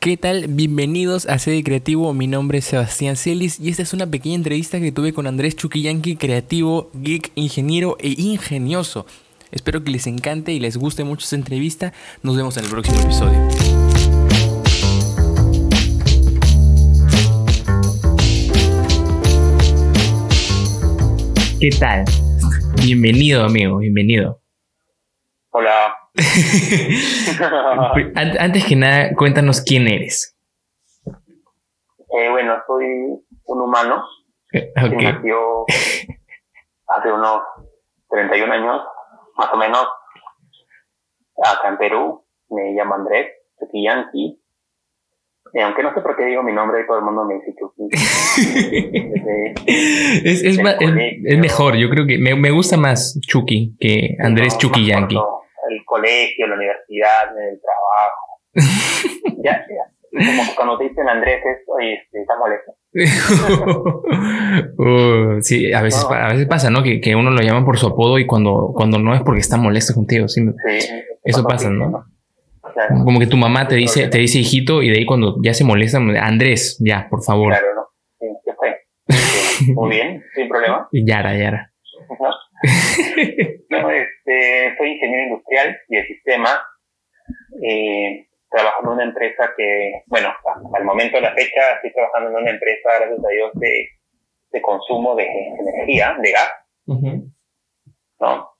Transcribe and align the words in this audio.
¿Qué 0.00 0.16
tal? 0.16 0.44
Bienvenidos 0.46 1.26
a 1.26 1.40
Sede 1.40 1.64
Creativo, 1.64 2.14
mi 2.14 2.28
nombre 2.28 2.58
es 2.58 2.66
Sebastián 2.66 3.16
Celis 3.16 3.58
y 3.58 3.68
esta 3.68 3.82
es 3.82 3.92
una 3.92 4.06
pequeña 4.06 4.36
entrevista 4.36 4.78
que 4.78 4.92
tuve 4.92 5.12
con 5.12 5.26
Andrés 5.26 5.56
Chuquillanqui, 5.56 6.14
creativo, 6.14 6.88
geek, 6.94 7.32
ingeniero 7.34 7.96
e 7.98 8.14
ingenioso. 8.16 9.06
Espero 9.50 9.82
que 9.82 9.90
les 9.90 10.06
encante 10.06 10.52
y 10.52 10.60
les 10.60 10.76
guste 10.76 11.02
mucho 11.02 11.24
esta 11.24 11.34
entrevista. 11.34 11.92
Nos 12.22 12.36
vemos 12.36 12.56
en 12.56 12.66
el 12.66 12.70
próximo 12.70 13.00
episodio. 13.00 13.48
¿Qué 21.58 21.70
tal? 21.70 22.04
Bienvenido, 22.84 23.42
amigo, 23.42 23.78
bienvenido. 23.78 24.40
Hola. 25.50 25.92
Antes 28.14 28.64
que 28.64 28.76
nada, 28.76 29.14
cuéntanos 29.14 29.60
quién 29.62 29.86
eres. 29.88 30.36
Eh, 31.06 32.28
bueno, 32.30 32.54
soy 32.66 32.84
un 33.44 33.60
humano 33.60 34.02
Eh, 34.52 34.72
que 34.74 34.84
ok. 34.86 35.02
nació 35.02 35.64
hace 36.88 37.12
unos 37.12 37.42
31 38.10 38.52
años, 38.52 38.82
más 39.36 39.52
o 39.52 39.56
menos, 39.56 39.86
acá 41.44 41.68
en 41.68 41.78
Perú. 41.78 42.24
Me 42.50 42.72
llamo 42.72 42.94
Andrés 42.94 43.26
Chuquillanqui. 43.60 44.40
Y 45.54 45.60
aunque 45.60 45.82
no 45.82 45.94
sé 45.94 46.00
por 46.02 46.14
qué 46.16 46.24
digo 46.26 46.42
mi 46.42 46.52
nombre, 46.52 46.84
todo 46.86 46.98
el 46.98 47.04
mundo 47.04 47.24
me 47.24 47.34
dice. 47.34 47.54
Desde- 50.22 51.20
Es, 51.24 51.38
mejor, 51.38 51.76
yo 51.76 51.88
creo 51.90 52.06
que 52.06 52.18
me, 52.18 52.34
me 52.34 52.50
gusta 52.50 52.76
más 52.76 53.18
Chucky 53.26 53.76
que 53.78 54.16
Andrés 54.20 54.54
no, 54.54 54.58
Chuquillanqui. 54.60 55.14
más 55.14 55.24
corto. 55.24 55.38
El 55.70 55.84
colegio, 55.84 56.46
la 56.46 56.54
universidad, 56.54 57.28
el 57.36 57.60
trabajo. 57.60 58.40
ya, 59.44 59.52
ya. 59.68 59.84
Como 60.10 60.42
cuando 60.56 60.78
te 60.78 60.84
dicen 60.88 61.06
Andrés, 61.08 61.42
es, 61.44 61.58
oye, 61.68 61.94
este, 61.94 62.22
está 62.22 62.34
molesto. 62.38 62.74
Uh, 64.78 65.40
sí, 65.42 65.72
a 65.72 65.82
veces, 65.82 66.06
No. 66.08 66.14
a 66.16 66.28
veces 66.28 66.46
pasa, 66.46 66.70
¿no? 66.70 66.82
Que, 66.82 67.00
que 67.00 67.14
uno 67.14 67.30
lo 67.30 67.40
llama 67.42 67.64
por 67.64 67.76
su 67.78 67.86
apodo 67.88 68.18
y 68.18 68.26
cuando, 68.26 68.72
cuando 68.74 68.98
no 68.98 69.14
es 69.14 69.20
porque 69.22 69.40
está 69.40 69.56
molesto 69.56 69.92
contigo. 69.94 70.26
Sí, 70.28 70.42
Eso 71.24 71.44
pasa, 71.44 71.68
¿no? 71.70 72.04
Claro. 72.72 73.04
como 73.04 73.18
que 73.18 73.26
tu 73.26 73.36
mamá 73.36 73.66
te 73.68 73.74
dice, 73.74 74.08
te 74.08 74.18
dice 74.18 74.38
hijito 74.38 74.82
y 74.82 74.90
de 74.90 74.98
ahí 74.98 75.06
cuando 75.06 75.36
ya 75.42 75.52
se 75.52 75.64
molesta, 75.64 75.98
Andrés, 75.98 76.78
ya, 76.80 77.08
por 77.10 77.22
favor. 77.22 77.52
Claro, 77.52 77.66
¿no? 77.74 77.88
Sí, 78.18 78.26
¿qué 78.44 78.52
fue? 79.66 79.74
Muy 79.74 79.90
bien, 79.90 80.22
sin 80.34 80.48
problema. 80.48 80.88
Y 80.92 81.04
Yara, 81.06 81.36
Yara. 81.36 81.72
¿No? 83.68 83.90
Este, 83.90 84.76
soy 84.76 84.92
ingeniero 84.92 85.24
industrial 85.24 85.78
y 85.88 85.96
de 85.96 86.06
sistema. 86.06 86.62
Eh, 87.62 88.26
trabajo 88.50 88.82
en 88.82 88.88
una 88.88 89.04
empresa 89.04 89.52
que, 89.56 90.02
bueno, 90.06 90.32
al 90.74 90.84
momento 90.84 91.16
de 91.16 91.22
la 91.22 91.34
fecha 91.34 91.74
estoy 91.74 91.92
trabajando 91.92 92.30
en 92.30 92.36
una 92.36 92.50
empresa, 92.50 92.90
gracias 92.98 93.24
a 93.24 93.28
Dios, 93.28 93.52
de, 93.54 93.88
de 94.50 94.62
consumo 94.62 95.14
de 95.14 95.26
energía, 95.26 96.16
de 96.20 96.32
gas. 96.32 96.52
¿no? 98.20 98.50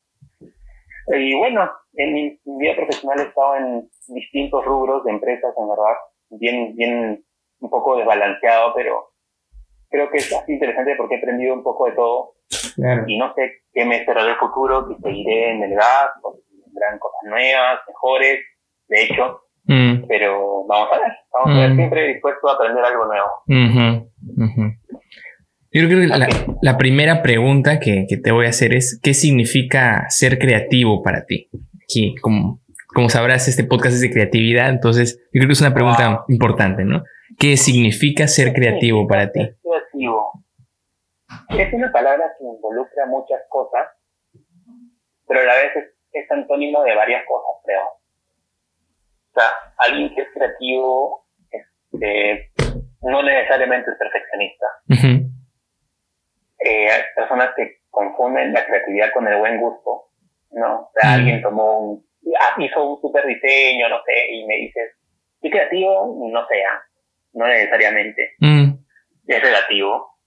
Y 1.16 1.34
bueno, 1.36 1.70
en 1.94 2.12
mi 2.12 2.40
vida 2.44 2.76
profesional 2.76 3.20
he 3.20 3.28
estado 3.28 3.56
en 3.56 3.90
distintos 4.08 4.64
rubros 4.64 5.04
de 5.04 5.12
empresas, 5.12 5.54
en 5.56 5.68
verdad, 5.68 5.96
bien, 6.30 6.76
bien, 6.76 7.24
un 7.60 7.70
poco 7.70 7.96
desbalanceado, 7.96 8.74
pero 8.74 9.10
creo 9.88 10.10
que 10.10 10.18
es 10.18 10.32
así 10.32 10.52
interesante 10.52 10.94
porque 10.96 11.14
he 11.14 11.18
aprendido 11.18 11.54
un 11.54 11.62
poco 11.62 11.86
de 11.86 11.92
todo 11.92 12.34
Claro. 12.74 13.04
y 13.06 13.18
no 13.18 13.32
sé 13.34 13.42
qué 13.72 13.84
me 13.84 13.96
esperará 13.98 14.30
el 14.30 14.36
futuro, 14.38 14.86
si 14.88 14.94
seguiré 15.02 15.50
en 15.52 15.62
el 15.64 15.74
gas, 15.74 16.10
o 16.22 16.34
si 16.48 16.56
vendrán 16.64 16.98
cosas 16.98 17.20
nuevas, 17.28 17.78
mejores, 17.86 18.38
de 18.88 19.02
hecho, 19.04 19.40
Mm, 19.70 20.06
pero 20.08 20.64
vamos 20.66 20.88
a 20.94 20.98
ver, 20.98 21.12
vamos 21.30 21.58
a 21.58 21.60
ver, 21.60 21.70
Mm. 21.72 21.76
siempre 21.76 22.08
dispuesto 22.08 22.48
a 22.48 22.54
aprender 22.54 22.82
algo 22.82 23.04
nuevo. 23.04 23.28
ujú, 23.46 24.42
ujú. 24.44 24.72
Yo 25.70 25.86
creo 25.86 26.00
que 26.00 26.06
la, 26.06 26.26
la 26.62 26.78
primera 26.78 27.20
pregunta 27.22 27.78
que, 27.78 28.06
que 28.08 28.16
te 28.16 28.32
voy 28.32 28.46
a 28.46 28.48
hacer 28.48 28.72
es, 28.72 28.98
¿qué 29.02 29.12
significa 29.12 30.06
ser 30.08 30.38
creativo 30.38 31.02
para 31.02 31.26
ti? 31.26 31.50
Aquí, 31.84 32.14
como, 32.22 32.62
como 32.94 33.10
sabrás, 33.10 33.46
este 33.48 33.64
podcast 33.64 33.96
es 33.96 34.00
de 34.00 34.10
creatividad, 34.10 34.70
entonces 34.70 35.18
yo 35.34 35.40
creo 35.40 35.48
que 35.48 35.52
es 35.52 35.60
una 35.60 35.74
pregunta 35.74 36.08
Wow. 36.08 36.18
importante, 36.28 36.84
¿no? 36.86 37.02
¿Qué 37.38 37.58
significa 37.58 38.26
ser 38.26 38.54
creativo 38.54 39.06
para 39.06 39.30
ti? 39.30 39.50
Es 41.50 41.72
una 41.72 41.90
palabra 41.90 42.34
que 42.38 42.44
involucra 42.44 43.06
muchas 43.06 43.40
cosas, 43.48 43.88
pero 45.26 45.40
a 45.40 45.44
la 45.44 45.54
vez 45.54 45.76
es, 45.76 45.84
es 46.12 46.30
antónimo 46.30 46.82
de 46.82 46.94
varias 46.94 47.24
cosas, 47.26 47.62
creo. 47.64 47.84
O 47.84 49.40
sea, 49.40 49.50
alguien 49.78 50.14
que 50.14 50.22
es 50.22 50.28
creativo 50.34 51.26
este, 51.50 52.50
no 53.02 53.22
necesariamente 53.22 53.90
es 53.90 53.96
perfeccionista. 53.98 54.66
Eh, 56.60 56.90
hay 56.90 57.02
personas 57.14 57.50
que 57.56 57.78
confunden 57.90 58.52
la 58.52 58.66
creatividad 58.66 59.12
con 59.12 59.26
el 59.28 59.38
buen 59.38 59.60
gusto, 59.60 60.10
¿no? 60.50 60.80
O 60.80 60.90
sea, 60.94 61.14
alguien 61.14 61.40
tomó 61.40 61.78
un, 61.78 62.06
ah, 62.40 62.54
hizo 62.58 62.94
un 62.94 63.00
super 63.00 63.24
diseño, 63.26 63.88
no 63.88 64.02
sé, 64.04 64.32
y 64.32 64.44
me 64.44 64.56
dices, 64.56 64.92
¿qué 65.40 65.50
creativo? 65.50 66.16
No 66.30 66.46
sé, 66.46 66.62
ah, 66.64 66.82
no 67.34 67.46
necesariamente, 67.46 68.34
mm, 68.40 68.72
es 69.28 69.42
relativo, 69.42 70.17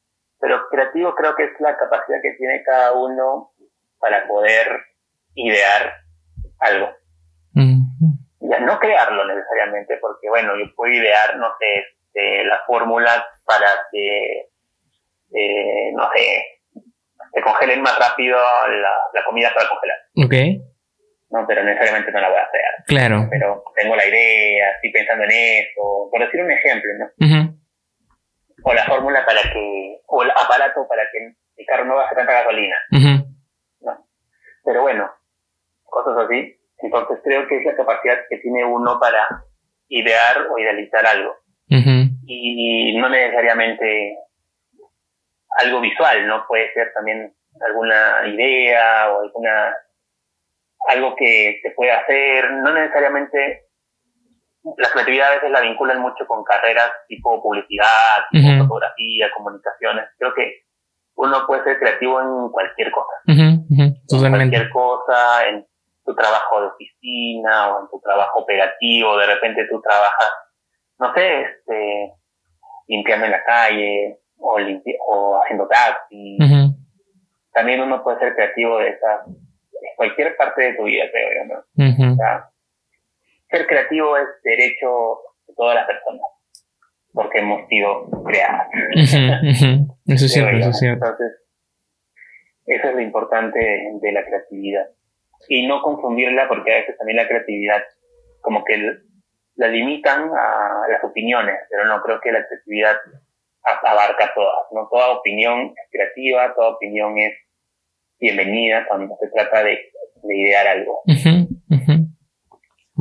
pero 0.41 0.67
creativo 0.69 1.13
creo 1.15 1.35
que 1.35 1.43
es 1.45 1.51
la 1.59 1.77
capacidad 1.77 2.17
que 2.21 2.33
tiene 2.37 2.63
cada 2.63 2.93
uno 2.93 3.51
para 3.99 4.27
poder 4.27 4.67
idear 5.35 5.93
algo. 6.59 6.89
mm, 7.53 7.79
Ya 8.41 8.59
no 8.59 8.79
crearlo 8.79 9.23
necesariamente, 9.25 9.97
porque 10.01 10.27
bueno, 10.29 10.53
yo 10.57 10.65
puedo 10.75 10.91
idear, 10.91 11.37
no 11.37 11.47
sé, 11.59 11.75
este, 11.77 12.43
la 12.45 12.59
fórmula 12.65 13.25
para 13.45 13.67
que, 13.91 14.49
eh, 15.33 15.91
no 15.93 16.09
sé, 16.13 16.59
se 17.33 17.41
congelen 17.41 17.81
más 17.81 17.97
rápido 17.99 18.37
la, 18.37 18.89
la 19.13 19.23
comida 19.25 19.53
para 19.53 19.69
congelar, 19.69 19.97
Ok, 20.25 20.63
¿no? 21.29 21.45
Pero 21.47 21.63
necesariamente 21.63 22.11
no 22.11 22.19
la 22.19 22.29
voy 22.29 22.37
a 22.39 22.49
crear. 22.51 22.73
claro. 22.87 23.27
Pero 23.29 23.63
tengo 23.75 23.95
la 23.95 24.05
idea, 24.05 24.71
estoy 24.71 24.91
pensando 24.91 25.23
en 25.25 25.31
eso, 25.31 26.09
por 26.11 26.19
decir 26.19 26.41
un 26.41 26.51
ejemplo, 26.51 26.89
¿no? 26.99 27.60
O 28.63 28.73
la 28.73 28.85
fórmula 28.85 29.25
para 29.25 29.41
que, 29.41 30.01
o 30.07 30.23
el 30.23 30.31
aparato 30.31 30.87
para 30.87 31.03
que 31.11 31.33
el 31.57 31.65
carro 31.65 31.85
no 31.85 31.97
gaste 31.97 32.15
tanta 32.15 32.33
gasolina, 32.33 32.75
¿no? 33.81 34.07
Pero 34.63 34.81
bueno, 34.81 35.11
cosas 35.83 36.25
así. 36.25 36.57
Entonces 36.79 37.19
creo 37.23 37.47
que 37.47 37.57
es 37.57 37.65
la 37.65 37.75
capacidad 37.75 38.17
que 38.29 38.37
tiene 38.37 38.65
uno 38.65 38.99
para 38.99 39.27
idear 39.87 40.47
o 40.49 40.57
idealizar 40.57 41.05
algo. 41.05 41.35
y 41.67 42.97
no 42.97 43.09
necesariamente 43.09 44.17
algo 45.57 45.81
visual, 45.81 46.27
¿no? 46.27 46.45
Puede 46.47 46.73
ser 46.73 46.91
también 46.93 47.33
alguna 47.59 48.27
idea 48.27 49.11
o 49.11 49.21
alguna 49.21 49.75
algo 50.87 51.15
que 51.15 51.59
se 51.61 51.71
puede 51.71 51.91
hacer, 51.91 52.51
no 52.51 52.73
necesariamente 52.73 53.65
la 54.77 54.89
creatividad 54.91 55.29
a 55.29 55.35
veces 55.35 55.51
la 55.51 55.61
vinculan 55.61 55.99
mucho 56.01 56.25
con 56.27 56.43
carreras 56.43 56.91
tipo 57.07 57.41
publicidad, 57.41 58.25
tipo 58.31 58.47
fotografía, 58.63 59.31
comunicaciones. 59.35 60.05
Creo 60.17 60.33
que 60.33 60.63
uno 61.15 61.45
puede 61.47 61.63
ser 61.63 61.79
creativo 61.79 62.21
en 62.21 62.51
cualquier 62.51 62.91
cosa, 62.91 63.11
en 63.27 64.31
cualquier 64.31 64.69
cosa, 64.69 65.47
en 65.47 65.67
tu 66.05 66.15
trabajo 66.15 66.61
de 66.61 66.67
oficina 66.67 67.69
o 67.69 67.81
en 67.81 67.89
tu 67.89 67.99
trabajo 67.99 68.39
operativo, 68.39 69.17
de 69.17 69.27
repente 69.27 69.67
tú 69.69 69.81
trabajas, 69.81 70.31
no 70.99 71.13
sé, 71.13 71.41
este, 71.41 72.13
limpiando 72.87 73.25
en 73.25 73.31
la 73.31 73.43
calle 73.43 74.19
o, 74.37 74.57
o 75.07 75.41
haciendo 75.41 75.67
taxi. 75.67 76.37
También 77.53 77.81
uno 77.81 78.03
puede 78.03 78.19
ser 78.19 78.35
creativo 78.35 78.77
de 78.79 78.89
esa, 78.89 79.23
de 79.25 79.89
cualquier 79.97 80.37
parte 80.37 80.61
de 80.61 80.73
tu 80.73 80.83
vida, 80.83 81.03
creo 81.11 81.29
yo, 81.35 81.53
¿no? 81.53 81.87
ujú. 81.89 82.13
O 82.13 82.15
sea, 82.15 82.50
ser 83.51 83.67
creativo 83.67 84.17
es 84.17 84.27
derecho 84.43 85.19
de 85.47 85.53
todas 85.55 85.75
las 85.75 85.85
personas, 85.85 86.25
porque 87.13 87.39
hemos 87.39 87.67
sido 87.67 88.09
creadas. 88.25 88.67
Eso 88.93 90.25
es 90.25 90.31
cierto, 90.33 90.57
eso 90.57 90.69
es 90.69 90.79
cierto. 90.79 91.05
Entonces, 91.05 91.37
eso 92.65 92.87
es 92.87 92.95
lo 92.95 93.01
importante 93.01 93.59
de, 93.59 93.99
de 94.01 94.11
la 94.11 94.23
creatividad. 94.25 94.87
Y 95.49 95.67
no 95.67 95.81
confundirla 95.81 96.47
porque 96.47 96.71
a 96.73 96.77
veces 96.77 96.97
también 96.97 97.17
la 97.17 97.27
creatividad 97.27 97.83
como 98.41 98.63
que 98.63 98.77
la 99.55 99.67
limitan 99.67 100.29
a 100.33 100.87
las 100.89 101.03
opiniones, 101.03 101.55
pero 101.69 101.85
no 101.85 102.01
creo 102.01 102.19
que 102.21 102.31
la 102.31 102.45
creatividad 102.47 102.97
abarca 103.83 104.33
todas, 104.33 104.65
¿no? 104.71 104.87
Toda 104.89 105.11
opinión 105.11 105.73
es 105.75 105.89
creativa, 105.91 106.53
toda 106.55 106.69
opinión 106.69 107.17
es 107.17 107.33
bienvenida 108.19 108.85
cuando 108.87 109.15
se 109.19 109.27
trata 109.29 109.63
de, 109.63 109.91
de 110.23 110.37
idear 110.37 110.67
algo. 110.67 111.01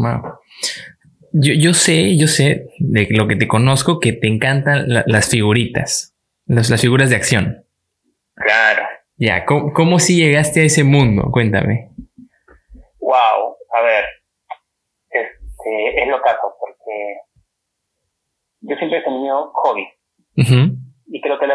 Wow. 0.03 0.39
Yo, 1.33 1.53
yo 1.55 1.75
sé, 1.75 2.17
yo 2.17 2.27
sé 2.27 2.67
de 2.79 3.07
lo 3.11 3.29
que 3.29 3.37
te 3.37 3.47
conozco 3.47 4.01
que 4.01 4.13
te 4.13 4.27
encantan 4.27 4.89
la- 4.89 5.05
las 5.07 5.29
figuritas, 5.29 6.17
las, 6.47 6.71
las 6.71 6.81
figuras 6.81 7.11
de 7.11 7.17
acción. 7.17 7.65
Claro. 8.35 8.83
Ya, 9.17 9.45
¿cómo, 9.45 9.73
cómo 9.73 9.99
si 9.99 10.17
llegaste 10.17 10.61
a 10.61 10.65
ese 10.65 10.83
mundo? 10.83 11.29
Cuéntame. 11.31 11.91
Wow, 12.99 13.57
a 13.77 13.83
ver, 13.83 14.05
este, 15.11 16.03
es 16.03 16.09
lo 16.09 16.21
caso, 16.23 16.55
porque 16.59 17.17
yo 18.63 18.77
siempre 18.77 18.99
he 18.99 19.03
tenido 19.03 19.51
hobby. 19.53 19.87
Y 21.13 21.21
creo 21.21 21.39
que 21.39 21.45
el, 21.45 21.51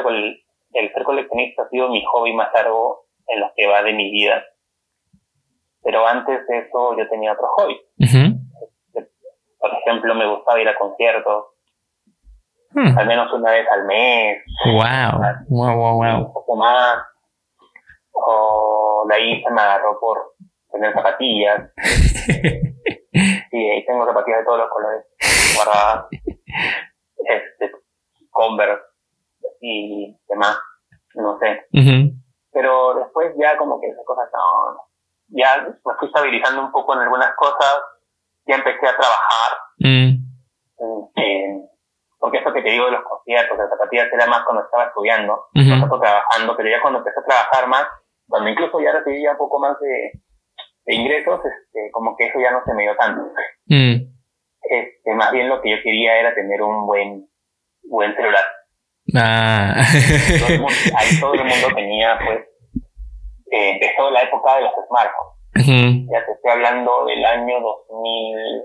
el 0.73 0.93
ser 0.93 1.03
coleccionista 1.03 1.63
ha 1.63 1.69
sido 1.69 1.89
mi 1.89 2.03
hobby 2.05 2.33
más 2.33 2.49
largo 2.53 3.07
en 3.27 3.39
lo 3.39 3.47
que 3.55 3.65
va 3.67 3.81
de 3.83 3.93
mi 3.93 4.11
vida. 4.11 4.43
Pero 5.85 6.05
antes 6.07 6.47
de 6.47 6.57
eso 6.57 6.97
yo 6.97 7.07
tenía 7.07 7.33
otro 7.33 7.47
hobby. 7.47 7.79
Por 9.59 9.71
ejemplo, 9.71 10.15
me 10.15 10.27
gustaba 10.27 10.59
ir 10.59 10.67
a 10.67 10.75
conciertos. 10.75 11.45
Hmm. 12.71 12.97
Al 12.97 13.05
menos 13.05 13.31
una 13.31 13.51
vez 13.51 13.67
al 13.71 13.85
mes. 13.85 14.43
Wow. 14.65 15.21
Wow, 15.47 15.77
wow, 15.77 15.95
wow. 15.97 16.25
Un 16.25 16.33
poco 16.33 16.55
más. 16.55 16.97
O 18.13 19.05
de 19.07 19.15
ahí 19.15 19.43
se 19.43 19.51
me 19.51 19.61
agarró 19.61 19.99
por 19.99 20.33
tener 20.71 20.91
zapatillas. 20.91 21.69
sí, 21.75 23.69
ahí 23.69 23.85
tengo 23.85 24.07
zapatillas 24.07 24.39
de 24.39 24.45
todos 24.45 24.57
los 24.57 24.69
colores 24.71 25.05
guardadas. 25.55 26.07
Este, 27.27 27.71
Converse 28.31 28.83
y 29.61 30.17
demás. 30.27 30.57
No 31.13 31.37
sé. 31.37 31.67
Pero 32.51 32.95
después 32.95 33.35
ya 33.39 33.55
como 33.57 33.79
que 33.79 33.87
esas 33.87 34.03
cosas 34.03 34.29
no, 34.33 34.81
ya 35.35 35.67
me 35.67 35.93
fui 35.99 36.07
estabilizando 36.07 36.61
un 36.61 36.71
poco 36.71 36.93
en 36.93 37.01
algunas 37.01 37.35
cosas, 37.35 37.81
ya 38.47 38.55
empecé 38.55 38.87
a 38.87 38.95
trabajar. 38.95 39.51
Mm. 39.79 40.25
porque 42.17 42.39
eso 42.39 42.53
que 42.53 42.63
te 42.63 42.71
digo 42.71 42.85
de 42.85 42.91
los 42.91 43.03
conciertos, 43.03 43.57
de 43.57 43.69
zapatillas 43.69 44.11
era 44.11 44.25
más 44.25 44.43
cuando 44.45 44.63
estaba 44.63 44.85
estudiando, 44.85 45.45
no 45.53 45.99
trabajando, 45.99 46.57
pero 46.57 46.69
ya 46.69 46.81
cuando 46.81 46.99
empecé 46.99 47.19
a 47.19 47.25
trabajar 47.25 47.67
más, 47.67 47.85
cuando 48.27 48.49
incluso 48.49 48.79
ya 48.79 48.93
recibía 48.93 49.33
un 49.33 49.37
poco 49.37 49.59
más 49.59 49.77
de, 49.79 50.11
ingresos, 50.87 51.39
este, 51.45 51.91
como 51.91 52.15
que 52.15 52.27
eso 52.27 52.39
ya 52.39 52.51
no 52.51 52.61
se 52.65 52.73
me 52.73 52.83
dio 52.83 52.95
tanto. 52.95 53.21
Mm. 53.67 54.15
Este, 54.69 55.13
más 55.13 55.31
bien 55.31 55.49
lo 55.49 55.61
que 55.61 55.71
yo 55.71 55.77
quería 55.83 56.17
era 56.17 56.33
tener 56.33 56.61
un 56.61 56.87
buen, 56.87 57.27
buen 57.83 58.15
celular. 58.15 58.45
Ah. 59.15 59.75
ahí 60.97 61.19
todo 61.19 61.33
el 61.33 61.43
mundo 61.45 61.67
tenía, 61.75 62.17
pues, 62.25 62.39
eh, 63.51 63.71
empezó 63.71 64.09
la 64.11 64.23
época 64.23 64.55
de 64.55 64.61
los 64.63 64.71
smartphones. 64.87 66.07
Ya 66.11 66.25
te 66.25 66.31
estoy 66.33 66.51
hablando 66.51 67.05
del 67.05 67.23
año 67.25 67.59
2000. 67.61 68.63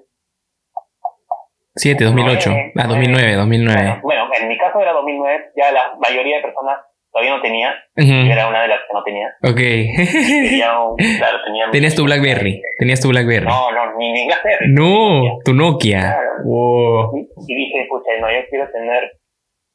7, 1.77 2.05
2008. 2.05 2.51
Ah, 2.77 2.87
2009, 2.89 3.35
2009. 3.35 4.01
Bueno, 4.03 4.29
en 4.39 4.49
mi 4.49 4.59
caso 4.59 4.81
era 4.81 4.93
2009, 4.93 5.53
ya 5.57 5.71
la 5.73 5.95
mayoría 6.01 6.37
de 6.37 6.43
personas 6.43 6.81
todavía 7.13 7.37
no 7.37 7.43
tenía. 7.43 7.75
Yo 7.97 8.33
era 8.33 8.49
una 8.49 8.63
de 8.63 8.69
las 8.69 8.79
que 8.81 8.93
no 8.93 9.03
tenía. 9.05 9.29
Ok. 9.43 9.57
Tenía 9.57 10.73
claro, 11.19 11.39
tenía 11.45 11.71
Tenías 11.71 11.95
tu 11.95 12.05
Blackberry. 12.05 12.63
Tenías 12.79 13.01
tu 13.01 13.09
Blackberry. 13.09 13.47
No, 13.47 13.71
no, 13.73 13.97
ni, 13.97 14.13
ni 14.13 14.27
Blackberry. 14.27 14.73
No, 14.73 15.39
tu 15.45 15.55
Nokia. 15.55 16.01
Claro. 16.01 16.31
Wow. 16.45 17.17
Y, 17.17 17.53
y, 17.53 17.55
dije, 17.55 17.83
escucha, 17.83 18.11
no, 18.21 18.31
yo 18.31 18.41
quiero 18.49 18.71
tener 18.73 19.13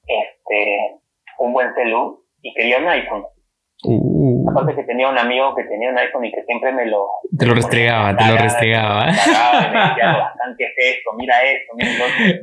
este 0.07 0.99
un 1.39 1.53
buen 1.53 1.73
celu 1.75 2.23
y 2.41 2.53
quería 2.53 2.77
un 2.79 2.87
iPhone. 2.87 3.25
Uh. 3.87 4.49
Aparte 4.49 4.75
que 4.75 4.83
tenía 4.83 5.09
un 5.09 5.17
amigo 5.17 5.55
que 5.55 5.63
tenía 5.63 5.89
un 5.89 5.97
iPhone 5.97 6.25
y 6.25 6.31
que 6.31 6.43
siempre 6.43 6.71
me 6.71 6.85
lo... 6.85 7.07
Te 7.37 7.45
lo 7.45 7.53
restregaba, 7.53 8.15
te 8.15 8.25
lo 8.25 8.37
restregaba. 8.37 9.05
Me, 9.05 9.11
decía, 9.11 10.17
bastante 10.17 10.65
es 10.65 10.95
esto, 10.95 11.11
mira 11.17 11.35
esto, 11.43 11.73
mira. 11.75 11.91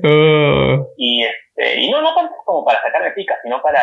Uh. 0.03 0.87
Y, 0.97 1.25
este, 1.25 1.81
y 1.81 1.91
no, 1.91 2.03
no 2.03 2.15
tanto 2.15 2.35
como 2.45 2.65
para 2.65 2.83
sacarme 2.83 3.13
pica, 3.13 3.35
sino 3.43 3.61
para 3.63 3.81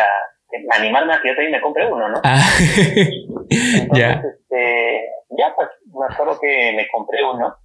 animarme 0.72 1.14
a 1.14 1.22
que 1.22 1.30
yo 1.30 1.36
también 1.36 1.52
me 1.52 1.62
compre 1.62 1.86
uno, 1.92 2.10
¿no? 2.10 2.22
Ah. 2.24 2.40
Entonces, 3.50 4.18
este, 4.24 5.10
ya 5.38 5.54
pues 5.56 5.70
me 5.86 6.14
acuerdo 6.14 6.40
que 6.40 6.74
me 6.76 6.88
compré 6.88 7.24
uno. 7.24 7.56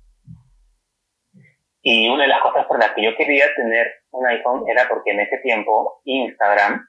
Y 1.82 2.08
una 2.08 2.22
de 2.22 2.28
las 2.28 2.40
cosas 2.40 2.64
por 2.66 2.78
las 2.78 2.92
que 2.92 3.04
yo 3.04 3.14
quería 3.16 3.44
tener 3.54 3.86
un 4.10 4.26
iPhone 4.26 4.64
era 4.68 4.88
porque 4.88 5.10
en 5.10 5.20
ese 5.20 5.38
tiempo 5.38 6.00
Instagram 6.04 6.80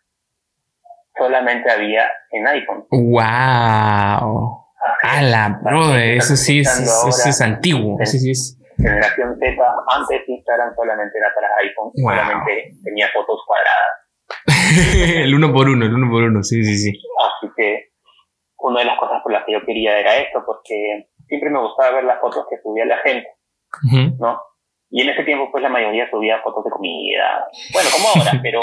solamente 1.17 1.71
había 1.71 2.07
en 2.31 2.47
iPhone. 2.47 2.85
¡Wow! 2.91 4.65
¡Hala, 5.03 5.59
brother! 5.61 6.17
Eso 6.17 6.35
sí 6.35 6.59
es, 6.59 6.79
eso 6.79 7.29
es 7.29 7.41
antiguo. 7.41 7.97
Sí, 8.05 8.19
sí 8.19 8.31
es. 8.31 8.59
Generación 8.77 9.37
Z, 9.39 9.55
antes 9.89 10.27
Instagram 10.27 10.75
solamente 10.75 11.17
era 11.17 11.33
para 11.33 11.47
iPhone, 11.61 11.91
solamente 11.95 12.71
tenía 12.83 13.07
fotos 13.13 13.39
cuadradas. 13.47 14.05
el 15.23 15.33
uno 15.33 15.53
por 15.53 15.69
uno, 15.69 15.85
el 15.85 15.93
uno 15.93 16.11
por 16.11 16.23
uno, 16.23 16.43
sí, 16.43 16.63
sí, 16.63 16.77
sí. 16.77 17.01
Así 17.19 17.51
que 17.55 17.91
una 18.57 18.79
de 18.79 18.85
las 18.85 18.99
cosas 18.99 19.21
por 19.23 19.31
las 19.31 19.45
que 19.45 19.53
yo 19.53 19.65
quería 19.65 19.97
era 19.97 20.17
esto, 20.17 20.43
porque 20.45 21.07
siempre 21.27 21.49
me 21.49 21.59
gustaba 21.59 21.95
ver 21.95 22.03
las 22.03 22.19
fotos 22.19 22.45
que 22.49 22.57
subía 22.61 22.85
la 22.85 22.97
gente, 22.97 23.27
¿no? 24.19 24.41
Y 24.95 25.01
en 25.01 25.09
ese 25.09 25.25
tiempo, 25.25 25.51
pues 25.51 25.61
la 25.61 25.67
mayoría 25.67 26.09
subía 26.09 26.39
fotos 26.41 26.63
de 26.63 26.69
comida. 26.71 27.45
Bueno, 27.73 27.89
como 27.91 28.07
ahora, 28.15 28.39
pero 28.41 28.61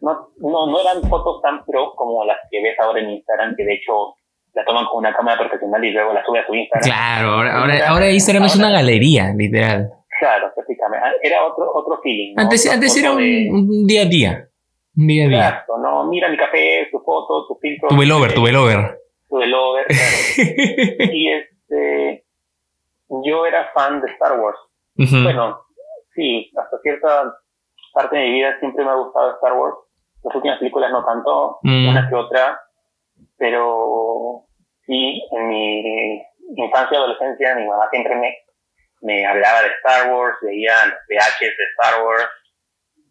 no, 0.00 0.28
no, 0.38 0.66
no 0.70 0.80
eran 0.80 1.02
fotos 1.10 1.42
tan 1.42 1.64
pro 1.64 1.96
como 1.96 2.24
las 2.24 2.38
que 2.48 2.62
ves 2.62 2.78
ahora 2.78 3.00
en 3.00 3.10
Instagram, 3.10 3.56
que 3.56 3.64
de 3.64 3.74
hecho 3.74 4.14
la 4.52 4.64
toman 4.64 4.86
con 4.86 4.98
una 4.98 5.12
cámara 5.12 5.36
profesional 5.36 5.84
y 5.84 5.90
luego 5.90 6.12
la 6.12 6.24
sube 6.24 6.38
a 6.38 6.46
su 6.46 6.54
Instagram. 6.54 6.84
Claro, 6.84 7.28
ahora, 7.28 7.88
ahora, 7.88 8.08
Instagram 8.08 8.44
es 8.44 8.54
una 8.54 8.70
galería, 8.70 9.32
literal. 9.36 9.90
Claro, 10.20 10.52
prácticamente. 10.54 11.08
Era 11.24 11.44
otro, 11.44 11.68
otro 11.74 12.00
feeling. 12.04 12.34
Antes, 12.36 12.70
antes 12.70 12.96
era 12.96 13.10
un, 13.10 13.84
día 13.84 14.02
a 14.02 14.04
día. 14.04 14.48
Un 14.96 15.06
día 15.08 15.24
a 15.24 15.28
día. 15.28 15.48
Exacto, 15.48 15.76
no, 15.78 16.06
mira 16.06 16.28
mi 16.28 16.36
café, 16.36 16.86
tu 16.92 17.00
foto, 17.00 17.48
tu 17.48 17.58
filtro. 17.60 17.88
Tu 17.88 17.96
velover, 17.96 18.32
tu 18.32 18.44
velover. 18.44 19.00
Tu 19.28 19.36
velover, 19.38 19.86
claro. 19.86 20.12
y 21.12 21.32
este, 21.32 22.24
yo 23.24 23.44
era 23.44 23.72
fan 23.74 24.00
de 24.00 24.12
Star 24.12 24.38
Wars. 24.38 24.58
Bueno, 24.96 25.60
sí, 26.14 26.50
hasta 26.56 26.78
cierta 26.80 27.34
parte 27.92 28.16
de 28.16 28.22
mi 28.24 28.32
vida 28.32 28.58
siempre 28.58 28.84
me 28.84 28.90
ha 28.90 28.94
gustado 28.94 29.34
Star 29.34 29.52
Wars. 29.54 29.76
Las 30.22 30.34
últimas 30.34 30.58
películas 30.58 30.90
no 30.90 31.04
tanto, 31.04 31.58
mm. 31.62 31.88
una 31.88 32.08
que 32.08 32.14
otra, 32.14 32.60
pero 33.36 34.46
sí, 34.86 35.22
en 35.32 35.48
mi 35.48 36.22
infancia 36.56 36.94
y 36.94 36.96
adolescencia 36.96 37.54
mi 37.56 37.66
mamá 37.66 37.88
siempre 37.90 38.16
me, 38.16 38.36
me 39.02 39.26
hablaba 39.26 39.62
de 39.62 39.68
Star 39.68 40.12
Wars, 40.12 40.36
veía 40.42 40.86
los 40.86 40.98
VHs 41.08 41.40
de 41.40 41.64
Star 41.76 42.02
Wars, 42.02 42.28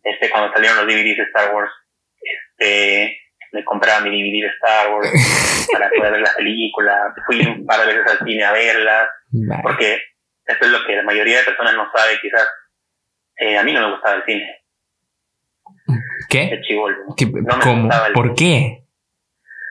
este, 0.03 0.29
cuando 0.29 0.51
salieron 0.53 0.77
los 0.77 0.87
DVDs 0.87 1.17
de 1.17 1.23
Star 1.23 1.53
Wars, 1.53 1.71
este, 2.19 3.17
me 3.51 3.63
compraba 3.63 4.01
mi 4.01 4.09
DVD 4.09 4.47
de 4.47 4.53
Star 4.55 4.93
Wars 4.93 5.09
para 5.71 5.89
poder 5.89 6.13
ver 6.13 6.21
las 6.21 6.35
películas, 6.35 7.13
fui 7.25 7.45
un 7.45 7.65
par 7.65 7.79
de 7.81 7.93
veces 7.93 8.11
al 8.11 8.27
cine 8.27 8.43
a 8.43 8.51
verlas, 8.51 9.07
porque 9.61 9.99
eso 10.45 10.59
es 10.61 10.69
lo 10.69 10.85
que 10.85 10.95
la 10.95 11.03
mayoría 11.03 11.39
de 11.39 11.45
personas 11.45 11.75
no 11.75 11.89
sabe, 11.95 12.19
quizás. 12.21 12.47
Eh, 13.37 13.57
a 13.57 13.63
mí 13.63 13.73
no 13.73 13.81
me 13.81 13.91
gustaba 13.93 14.15
el 14.15 14.23
cine. 14.25 14.63
¿Qué? 16.29 16.43
El. 16.43 17.43
No 17.43 17.57
me 17.57 17.63
¿Cómo? 17.63 17.81
Gustaba 17.83 18.07
el 18.07 18.13
¿Por 18.13 18.35
qué? 18.35 18.85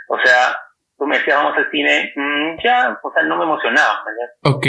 O 0.08 0.18
sea, 0.18 0.56
tú 0.98 1.06
me 1.06 1.18
decías, 1.18 1.36
vamos 1.36 1.56
al 1.56 1.70
cine, 1.70 2.12
mm, 2.14 2.62
ya, 2.62 2.98
o 3.02 3.12
sea, 3.12 3.22
no 3.22 3.36
me 3.36 3.44
emocionaba. 3.44 4.04
Ok, 4.42 4.66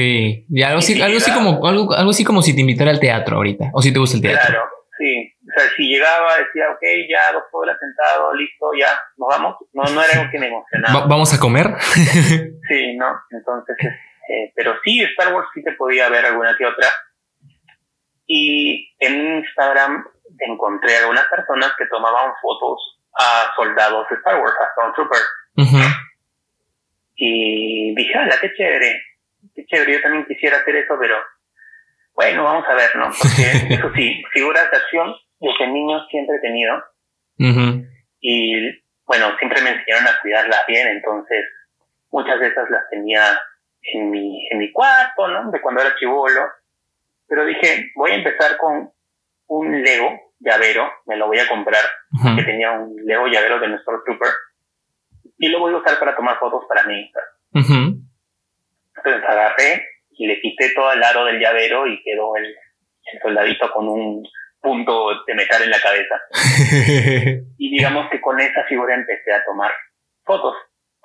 ya, 0.49 0.67
algo, 0.69 0.79
así, 0.79 1.01
algo, 1.01 1.17
así 1.17 1.31
como, 1.31 1.65
algo, 1.65 1.93
algo 1.93 2.11
así 2.11 2.23
como 2.23 2.41
si 2.41 2.55
te 2.55 2.61
invitara 2.61 2.91
al 2.91 2.99
teatro 2.99 3.37
ahorita, 3.37 3.71
o 3.73 3.81
si 3.81 3.91
te 3.91 3.99
gusta 3.99 4.17
el 4.17 4.23
teatro. 4.23 4.49
Claro, 4.49 4.65
sí. 4.97 5.33
O 5.43 5.59
sea, 5.59 5.69
si 5.75 5.83
llegaba, 5.83 6.37
decía, 6.37 6.63
ok, 6.71 6.81
ya, 7.09 7.33
dos 7.33 7.43
horas 7.51 7.77
sentado, 7.79 8.33
listo, 8.35 8.71
ya, 8.79 8.89
nos 9.17 9.27
vamos. 9.29 9.57
No, 9.73 9.83
no 9.83 10.01
era 10.01 10.13
algo 10.19 10.31
que 10.31 10.39
me 10.39 10.47
emocionaba. 10.47 11.05
¿Vamos 11.07 11.33
a 11.33 11.39
comer? 11.39 11.75
sí, 11.81 12.95
no, 12.97 13.07
entonces 13.29 13.75
eh, 14.29 14.51
pero 14.55 14.75
sí, 14.83 15.01
Star 15.01 15.33
Wars 15.33 15.47
sí 15.53 15.63
te 15.63 15.73
podía 15.73 16.09
ver 16.09 16.25
alguna 16.25 16.55
que 16.57 16.65
otra. 16.65 16.87
Y 18.25 18.93
en 18.99 19.37
Instagram 19.37 20.05
encontré 20.39 20.97
algunas 20.97 21.25
personas 21.27 21.73
que 21.77 21.85
tomaban 21.87 22.31
fotos 22.41 22.99
a 23.19 23.51
soldados 23.55 24.07
de 24.09 24.15
Star 24.15 24.41
Wars, 24.41 24.55
a 24.59 24.71
Stormtroopers. 24.71 25.29
Y 27.15 27.95
dije, 27.95 28.17
¡hala, 28.17 28.35
qué 28.41 28.53
chévere! 28.53 29.03
Qué 29.53 29.65
chévere, 29.65 29.93
yo 29.93 30.01
también 30.01 30.25
quisiera 30.25 30.57
hacer 30.57 30.75
eso, 30.75 30.97
pero 30.99 31.17
bueno, 32.15 32.43
vamos 32.43 32.65
a 32.67 32.73
ver, 32.73 32.95
¿no? 32.95 33.09
Porque 33.09 33.73
eso 33.75 33.91
sí, 33.93 34.23
figuras 34.31 34.69
de 34.71 34.77
acción 34.77 35.13
desde 35.39 35.67
niños 35.67 36.07
siempre 36.09 36.37
he 36.37 36.41
tenido. 36.41 36.83
Y 38.21 38.83
bueno, 39.05 39.37
siempre 39.37 39.61
me 39.61 39.71
enseñaron 39.71 40.07
a 40.07 40.21
cuidarlas 40.21 40.61
bien, 40.67 40.87
entonces 40.87 41.45
muchas 42.09 42.39
de 42.39 42.47
esas 42.47 42.69
las 42.69 42.89
tenía 42.89 43.37
en 43.83 44.09
mi, 44.09 44.47
en 44.49 44.59
mi 44.59 44.71
cuarto, 44.71 45.27
¿no? 45.27 45.51
De 45.51 45.61
cuando 45.61 45.81
era 45.81 45.95
chivolo. 45.97 46.41
Pero 47.27 47.45
dije, 47.45 47.91
voy 47.95 48.11
a 48.11 48.15
empezar 48.15 48.57
con 48.57 48.91
un 49.47 49.83
Lego 49.83 50.33
llavero, 50.39 50.91
me 51.05 51.15
lo 51.15 51.27
voy 51.27 51.39
a 51.39 51.47
comprar, 51.47 51.83
que 52.35 52.43
tenía 52.43 52.71
un 52.71 52.95
Lego 53.05 53.27
llavero 53.27 53.59
de 53.59 53.69
nuestro 53.69 54.03
Trooper, 54.03 54.29
y 55.37 55.47
lo 55.47 55.59
voy 55.59 55.73
a 55.73 55.77
usar 55.77 55.97
para 55.99 56.15
tomar 56.15 56.37
fotos 56.37 56.65
para 56.67 56.83
mi 56.83 57.01
Instagram. 57.01 57.33
Entonces 58.95 59.23
agarré 59.27 59.85
y 60.11 60.27
le 60.27 60.39
quité 60.41 60.73
todo 60.73 60.91
el 60.91 61.03
aro 61.03 61.25
del 61.25 61.39
llavero 61.39 61.87
y 61.87 62.01
quedó 62.03 62.35
el, 62.35 62.45
el 62.45 63.21
soldadito 63.21 63.71
con 63.71 63.87
un 63.87 64.23
punto 64.61 65.23
de 65.25 65.35
metal 65.35 65.61
en 65.63 65.69
la 65.69 65.81
cabeza. 65.81 66.21
y 67.57 67.69
digamos 67.69 68.09
que 68.09 68.21
con 68.21 68.39
esa 68.39 68.63
figura 68.63 68.95
empecé 68.95 69.33
a 69.33 69.43
tomar 69.43 69.71
fotos. 70.23 70.55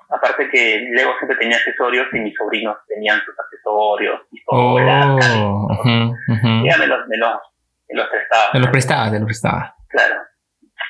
Aparte 0.09 0.49
que 0.49 0.89
Lego 0.91 1.13
siempre 1.19 1.37
tenía 1.37 1.57
accesorios 1.57 2.07
y 2.13 2.19
mis 2.19 2.35
sobrinos 2.35 2.77
tenían 2.87 3.21
sus 3.23 3.35
accesorios, 3.39 4.21
pistolas, 4.31 5.37
oh, 5.37 5.67
uh 5.69 6.15
me, 6.27 6.87
los, 6.87 7.07
me, 7.07 7.17
los, 7.17 7.37
me 7.87 7.95
los 7.95 8.07
prestaba. 8.07 8.51
Te 8.51 8.59
los 8.59 8.69
prestaba, 8.69 9.11
te 9.11 9.19
los 9.19 9.25
prestaba. 9.27 9.75
Claro. 9.87 10.15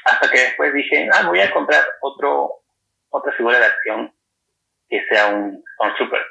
Hasta 0.06 0.32
que 0.32 0.40
después 0.40 0.74
dije, 0.74 1.10
ah, 1.14 1.28
voy 1.28 1.42
a 1.42 1.52
comprar 1.52 1.82
otro, 2.02 2.50
otra 3.10 3.34
figura 3.34 3.60
de 3.60 3.66
acción 3.66 4.14
que 4.90 5.06
sea 5.10 5.28
un 5.28 5.64
Stormtrooper. 5.76 6.22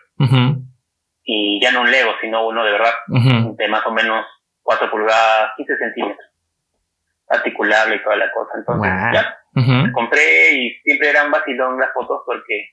Y 1.24 1.60
ya 1.62 1.72
no 1.72 1.82
un 1.82 1.90
Lego, 1.90 2.12
sino 2.22 2.48
uno 2.48 2.64
de 2.64 2.72
verdad, 2.72 2.94
de 3.06 3.68
más 3.68 3.86
o 3.86 3.92
menos 3.92 4.24
4 4.62 4.90
pulgadas, 4.90 5.52
15 5.58 5.76
centímetros. 5.76 6.26
Articulable 7.28 7.96
y 7.96 8.02
toda 8.02 8.16
la 8.16 8.32
cosa. 8.32 8.52
Entonces, 8.56 8.90
ya, 9.12 9.92
compré 9.92 10.52
y 10.52 10.70
siempre 10.82 11.10
eran 11.10 11.30
vacilón 11.30 11.78
las 11.78 11.92
fotos 11.92 12.22
porque 12.24 12.70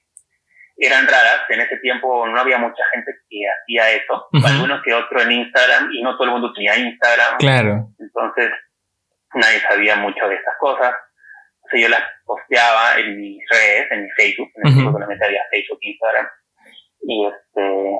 eran 0.77 1.07
raras. 1.07 1.41
En 1.49 1.61
ese 1.61 1.77
tiempo 1.77 2.27
no 2.27 2.39
había 2.39 2.57
mucha 2.57 2.83
gente 2.93 3.11
que 3.29 3.41
hacía 3.47 3.91
eso. 3.91 4.27
Algunos 4.45 4.81
que 4.83 4.93
otro 4.93 5.21
en 5.21 5.31
Instagram 5.31 5.89
y 5.91 6.01
no 6.01 6.15
todo 6.15 6.25
el 6.25 6.31
mundo 6.31 6.53
tenía 6.53 6.77
Instagram. 6.77 7.37
Claro. 7.37 7.87
Entonces, 7.99 8.51
nadie 9.33 9.59
sabía 9.61 9.95
mucho 9.97 10.27
de 10.27 10.35
estas 10.35 10.55
cosas. 10.59 10.93
Sea, 11.69 11.79
yo 11.81 11.89
las 11.89 12.01
posteaba 12.25 12.99
en 12.99 13.17
mis 13.17 13.43
redes, 13.49 13.91
en 13.91 14.03
mi 14.03 14.09
Facebook, 14.11 14.49
en 14.55 14.67
el 14.67 14.87
uh 14.87 14.97
había 14.97 15.41
Facebook, 15.49 15.79
Instagram. 15.81 16.27
Y 17.01 17.27
este, 17.27 17.99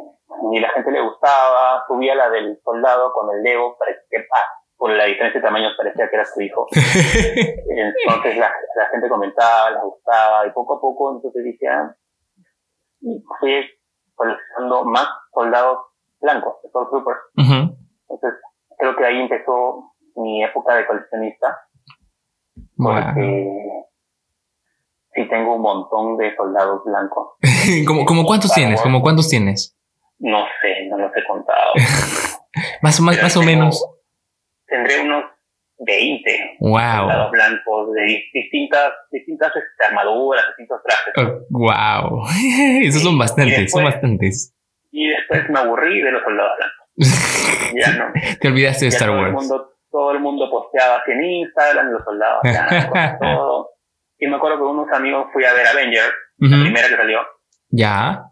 y 0.52 0.60
la 0.60 0.70
gente 0.70 0.92
le 0.92 1.02
gustaba, 1.02 1.84
subía 1.88 2.16
la 2.16 2.30
del 2.30 2.60
soldado 2.64 3.12
con 3.14 3.36
el 3.36 3.44
Lego, 3.44 3.78
parecía 3.78 4.04
que, 4.10 4.18
ah, 4.18 4.48
por 4.78 4.92
la 4.92 5.06
diferencia 5.06 5.40
de 5.40 5.46
tamaños 5.46 5.74
parecía 5.78 6.10
que 6.10 6.16
era 6.16 6.26
su 6.26 6.42
hijo. 6.42 6.68
entonces 6.72 8.38
la, 8.38 8.54
la, 8.76 8.86
gente 8.92 9.08
comentaba, 9.08 9.72
les 9.72 9.82
gustaba, 9.82 10.46
y 10.46 10.52
poco 10.52 10.76
a 10.76 10.82
poco 10.82 11.16
entonces 11.16 11.44
dije, 11.44 11.68
ah, 11.68 11.96
fui 13.40 13.66
coleccionando 14.16 14.86
más 14.86 15.08
soldados 15.34 15.80
blancos, 16.22 16.56
de 16.64 16.70
Troopers. 16.70 17.20
Entonces 17.38 18.40
creo 18.78 18.96
que 18.96 19.06
ahí 19.06 19.22
empezó 19.22 19.94
mi 20.16 20.44
época 20.44 20.76
de 20.76 20.88
coleccionista. 20.88 21.60
Porque 22.78 23.86
sí 25.14 25.28
tengo 25.30 25.56
un 25.56 25.62
montón 25.62 26.18
de 26.18 26.36
soldados 26.36 26.84
blancos. 26.86 27.34
¿Cómo, 27.88 28.06
como 28.06 28.26
cuántos 28.26 28.54
tienes? 28.54 28.82
¿Como 28.82 29.02
cuántos 29.02 29.30
tienes? 29.30 29.78
No 30.20 30.46
sé, 30.62 30.88
no 30.90 30.98
los 30.98 31.12
he 31.16 31.26
contado. 31.26 31.74
más, 32.82 33.00
más, 33.02 33.22
más 33.22 33.38
o 33.38 33.42
menos. 33.42 33.86
Tendré 34.68 35.02
unos 35.02 35.26
20 35.86 36.58
wow. 36.60 36.80
soldados 36.80 37.32
blancos 37.32 37.94
de 37.94 38.24
distintas, 38.34 38.94
distintas 39.12 39.52
armaduras, 39.88 40.46
distintos 40.48 40.82
trajes. 40.84 41.14
Oh, 41.18 41.46
wow. 41.50 42.28
Esos 42.82 43.04
son 43.04 43.18
bastantes, 43.18 43.72
son 43.72 43.84
bastantes. 43.84 44.56
Y 44.92 45.08
después 45.10 45.50
me 45.50 45.60
aburrí 45.60 46.02
de 46.02 46.12
los 46.12 46.24
soldados 46.24 46.52
blancos. 46.58 47.74
ya 47.76 47.92
no. 47.94 48.14
Te 48.40 48.48
olvidaste 48.48 48.86
de 48.86 48.90
Star 48.90 49.12
Wars 49.12 49.52
todo 49.96 50.12
el 50.12 50.20
mundo 50.20 50.50
posteaba 50.52 50.98
así 50.98 51.12
en 51.12 51.24
Instagram, 51.24 51.90
los 51.90 52.04
soldados, 52.04 52.42
todo. 53.22 53.70
Y 54.20 54.28
me 54.28 54.36
acuerdo 54.36 54.58
que 54.58 54.64
unos 54.64 54.92
amigos 54.92 55.28
fui 55.32 55.46
a 55.46 55.54
ver 55.54 55.68
Avengers, 55.68 56.14
la 56.38 56.62
primera 56.64 56.90
que 56.90 56.98
salió. 56.98 57.20
Ya. 57.70 58.24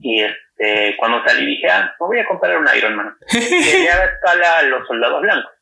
Y 0.00 0.22
este, 0.22 0.96
cuando 0.98 1.22
salí 1.26 1.44
dije, 1.44 1.68
ah, 1.68 1.94
me 2.00 2.06
voy 2.06 2.18
a 2.18 2.26
comprar 2.26 2.56
un 2.56 2.66
Iron 2.74 2.96
Man. 2.96 3.14
y 3.30 3.84
ya 3.84 4.04
escala 4.04 4.62
los 4.70 4.86
soldados 4.88 5.20
blancos. 5.20 5.52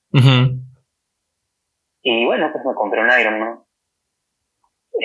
Y 2.05 2.25
bueno, 2.27 2.53
pues 2.53 2.65
me 2.65 2.75
compré 2.75 3.01
un 3.01 3.11
Iron 3.21 3.41
Man. 3.41 3.59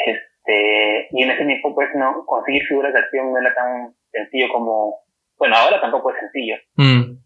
Este, 0.05 1.07
y 1.11 1.23
en 1.23 1.31
ese 1.31 1.45
tiempo, 1.45 1.73
pues 1.73 1.89
no, 1.95 2.23
conseguir 2.25 2.63
figuras 2.67 2.93
de 2.93 2.99
acción 2.99 3.33
no 3.33 3.39
era 3.39 3.55
tan 3.55 3.95
sencillo 4.11 4.47
como, 4.53 4.99
bueno, 5.37 5.55
ahora 5.55 5.81
tampoco 5.81 6.11
es 6.11 6.19
sencillo. 6.19 6.57
Mm 6.75 7.19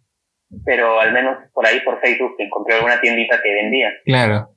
pero 0.65 1.00
al 1.00 1.12
menos 1.12 1.38
por 1.53 1.65
ahí 1.65 1.80
por 1.82 2.00
Facebook 2.01 2.36
encontré 2.38 2.75
alguna 2.75 3.00
tiendita 3.01 3.42
que 3.42 3.53
vendía. 3.53 3.92
Claro. 4.06 4.50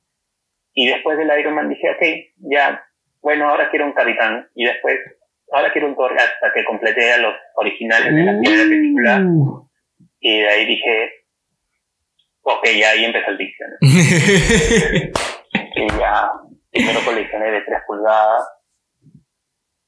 Y 0.73 0.87
después 0.87 1.17
del 1.17 1.31
Iron 1.39 1.55
Man 1.55 1.69
dije, 1.69 1.89
ok, 1.89 2.51
ya, 2.51 2.83
bueno, 3.21 3.49
ahora 3.49 3.69
quiero 3.69 3.85
un 3.85 3.93
Capitán. 3.93 4.47
Y 4.53 4.65
después, 4.65 4.99
ahora 5.51 5.71
quiero 5.71 5.87
un 5.87 5.95
Thor 5.95 6.13
hasta 6.13 6.53
que 6.53 6.63
completé 6.65 7.13
a 7.13 7.17
los 7.17 7.33
originales 7.55 8.13
de 8.13 8.23
la 8.23 8.39
primera 8.39 8.63
película. 8.63 9.21
Uh. 9.25 9.67
Y 10.19 10.39
de 10.39 10.49
ahí 10.49 10.65
dije, 10.65 11.11
ok, 12.47 12.65
ya 12.79 12.89
ahí 12.91 13.05
empezó 13.05 13.31
el 13.31 13.37
diccionario. 13.37 13.77
y 15.75 15.87
ya, 15.99 16.31
primero 16.71 16.99
coleccioné 17.05 17.51
de 17.51 17.61
3 17.61 17.81
pulgadas, 17.85 18.49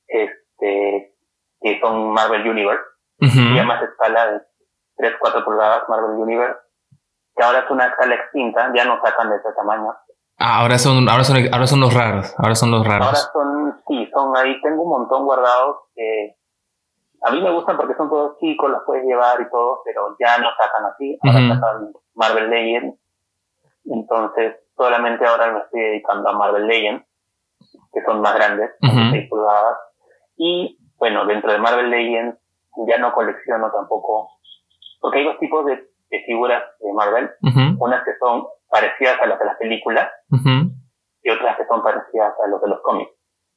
este, 0.08 1.16
que 1.62 1.80
son 1.80 2.12
Marvel 2.12 2.48
Universe, 2.48 2.84
y 3.22 3.58
a 3.58 3.64
más 3.64 3.82
escala 3.84 4.32
de 4.32 4.42
3, 4.98 5.14
4 5.20 5.46
pulgadas 5.46 5.84
Marvel 5.90 6.18
Universe, 6.18 6.60
que 7.36 7.44
ahora 7.44 7.60
es 7.60 7.70
una 7.70 7.88
escala 7.88 8.16
extinta, 8.16 8.72
ya 8.76 8.86
no 8.86 9.00
sacan 9.02 9.30
de 9.30 9.38
ese 9.38 9.54
tamaño. 9.56 9.94
Ah, 10.38 10.62
ahora 10.62 10.78
son, 10.78 11.08
ahora 11.10 11.24
son, 11.24 11.38
ahora 11.54 11.68
son 11.68 11.82
los 11.82 11.94
raros, 11.94 12.34
ahora 12.38 12.56
son 12.56 12.72
los 12.72 12.86
raros. 12.86 13.08
Ahora 13.08 13.18
son, 13.18 13.82
sí, 13.88 14.10
son 14.14 14.36
ahí, 14.38 14.60
tengo 14.62 14.84
un 14.84 14.90
montón 14.90 15.26
guardados 15.26 15.78
que 15.96 16.36
a 17.22 17.32
mí 17.32 17.42
me 17.42 17.52
gustan 17.52 17.76
porque 17.76 17.96
son 17.96 18.10
todos 18.10 18.38
chicos, 18.40 18.70
los 18.70 18.84
puedes 18.86 19.04
llevar 19.06 19.42
y 19.42 19.50
todo, 19.50 19.82
pero 19.84 20.16
ya 20.20 20.38
no 20.38 20.50
sacan 20.58 20.86
así, 20.86 21.18
ahora 21.22 21.56
sacan 21.56 21.94
Marvel 22.20 22.50
Legends, 22.50 23.00
entonces 23.86 24.58
solamente 24.76 25.26
ahora 25.26 25.52
me 25.52 25.60
estoy 25.60 25.82
dedicando 25.82 26.30
a 26.30 26.38
Marvel 26.38 26.68
Legends, 26.68 27.06
que 27.92 28.04
son 28.06 28.22
más 28.22 28.36
grandes, 28.36 28.70
uh 28.82 29.12
6 29.12 29.30
pulgadas, 29.30 29.78
y 30.38 30.78
bueno, 30.98 31.26
dentro 31.26 31.52
de 31.52 31.58
Marvel 31.58 31.90
Legends 31.90 32.38
ya 32.88 32.98
no 33.00 33.14
colecciono 33.14 33.72
tampoco 33.72 34.40
porque 35.00 35.20
hay 35.20 35.26
dos 35.26 35.40
tipos 35.40 35.66
de, 35.66 35.80
figuras 36.26 36.64
de 36.80 36.94
Marvel, 36.94 37.30
unas 37.80 38.04
que 38.04 38.12
son 38.20 38.46
parecidas 38.70 39.20
a 39.22 39.26
las 39.28 39.40
de 39.40 39.46
las 39.46 39.58
películas 39.58 40.10
y 41.24 41.30
otras 41.30 41.58
que 41.58 41.66
son 41.66 41.82
parecidas 41.84 42.34
a 42.44 42.48
los 42.48 42.62
de 42.62 42.68
los 42.70 42.82
cómics. 42.82 43.12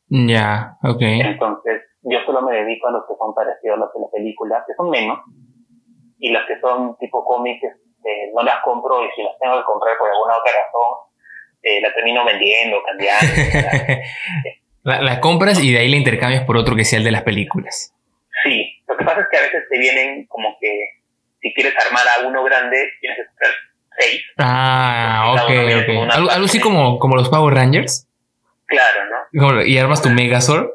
Ya, 0.09 0.77
okay. 0.83 1.21
Entonces, 1.21 1.83
yo 2.03 2.19
solo 2.27 2.43
me 2.43 2.55
dedico 2.57 2.89
a 2.89 2.93
los 2.93 3.05
que 3.07 3.15
son 3.19 3.35
parecidos 3.35 3.77
a 3.77 3.81
los 3.81 3.93
de 3.95 4.01
las 4.01 4.11
películas, 4.11 4.65
que 4.67 4.75
son 4.75 4.91
menos, 4.91 5.19
y 6.19 6.31
las 6.31 6.47
que 6.47 6.61
son 6.61 6.97
tipo 6.99 7.25
cómics, 7.25 7.63
este, 8.03 8.33
no 8.35 8.43
las 8.43 8.61
compro 8.65 9.05
y 9.05 9.11
si 9.15 9.23
las 9.23 9.39
tengo 9.39 9.59
que 9.59 9.65
comprar 9.65 9.97
por 9.97 10.11
alguna 10.11 10.35
otra 10.37 10.53
razón, 10.53 11.09
eh, 11.63 11.81
la 11.81 11.95
termino 11.95 12.25
vendiendo, 12.25 12.83
cambiando. 12.83 13.33
la, 14.83 15.03
la, 15.03 15.21
compras 15.21 15.63
y 15.63 15.73
de 15.73 15.79
ahí 15.79 15.89
la 15.89 15.97
intercambias 15.97 16.45
por 16.45 16.57
otro 16.57 16.75
que 16.75 16.85
sea 16.85 16.99
el 16.99 17.05
de 17.05 17.13
las 17.13 17.23
películas. 17.23 17.95
Sí, 18.43 18.83
lo 18.89 18.97
que 18.97 19.05
pasa 19.05 19.21
es 19.21 19.27
que 19.31 19.39
a 19.39 19.43
veces 19.43 19.63
te 19.71 19.79
vienen 19.79 20.27
como 20.27 20.57
que 20.61 20.89
si 21.41 21.55
quieres 21.55 21.75
armar 21.87 22.03
a 22.19 22.27
uno 22.27 22.43
grande, 22.43 22.91
tienes 23.01 23.19
que 23.19 23.27
comprar 23.27 23.51
seis. 23.99 24.25
Ah, 24.39 25.35
ok, 25.35 25.51
ok. 25.83 26.13
Algo, 26.13 26.45
así 26.45 26.59
como, 26.59 26.99
como 26.99 27.17
los 27.17 27.29
Power 27.29 27.55
Rangers. 27.55 28.09
Claro, 28.67 29.01
¿no? 29.33 29.63
Y 29.63 29.79
armas 29.79 30.03
tu 30.03 30.09
Megazord. 30.09 30.71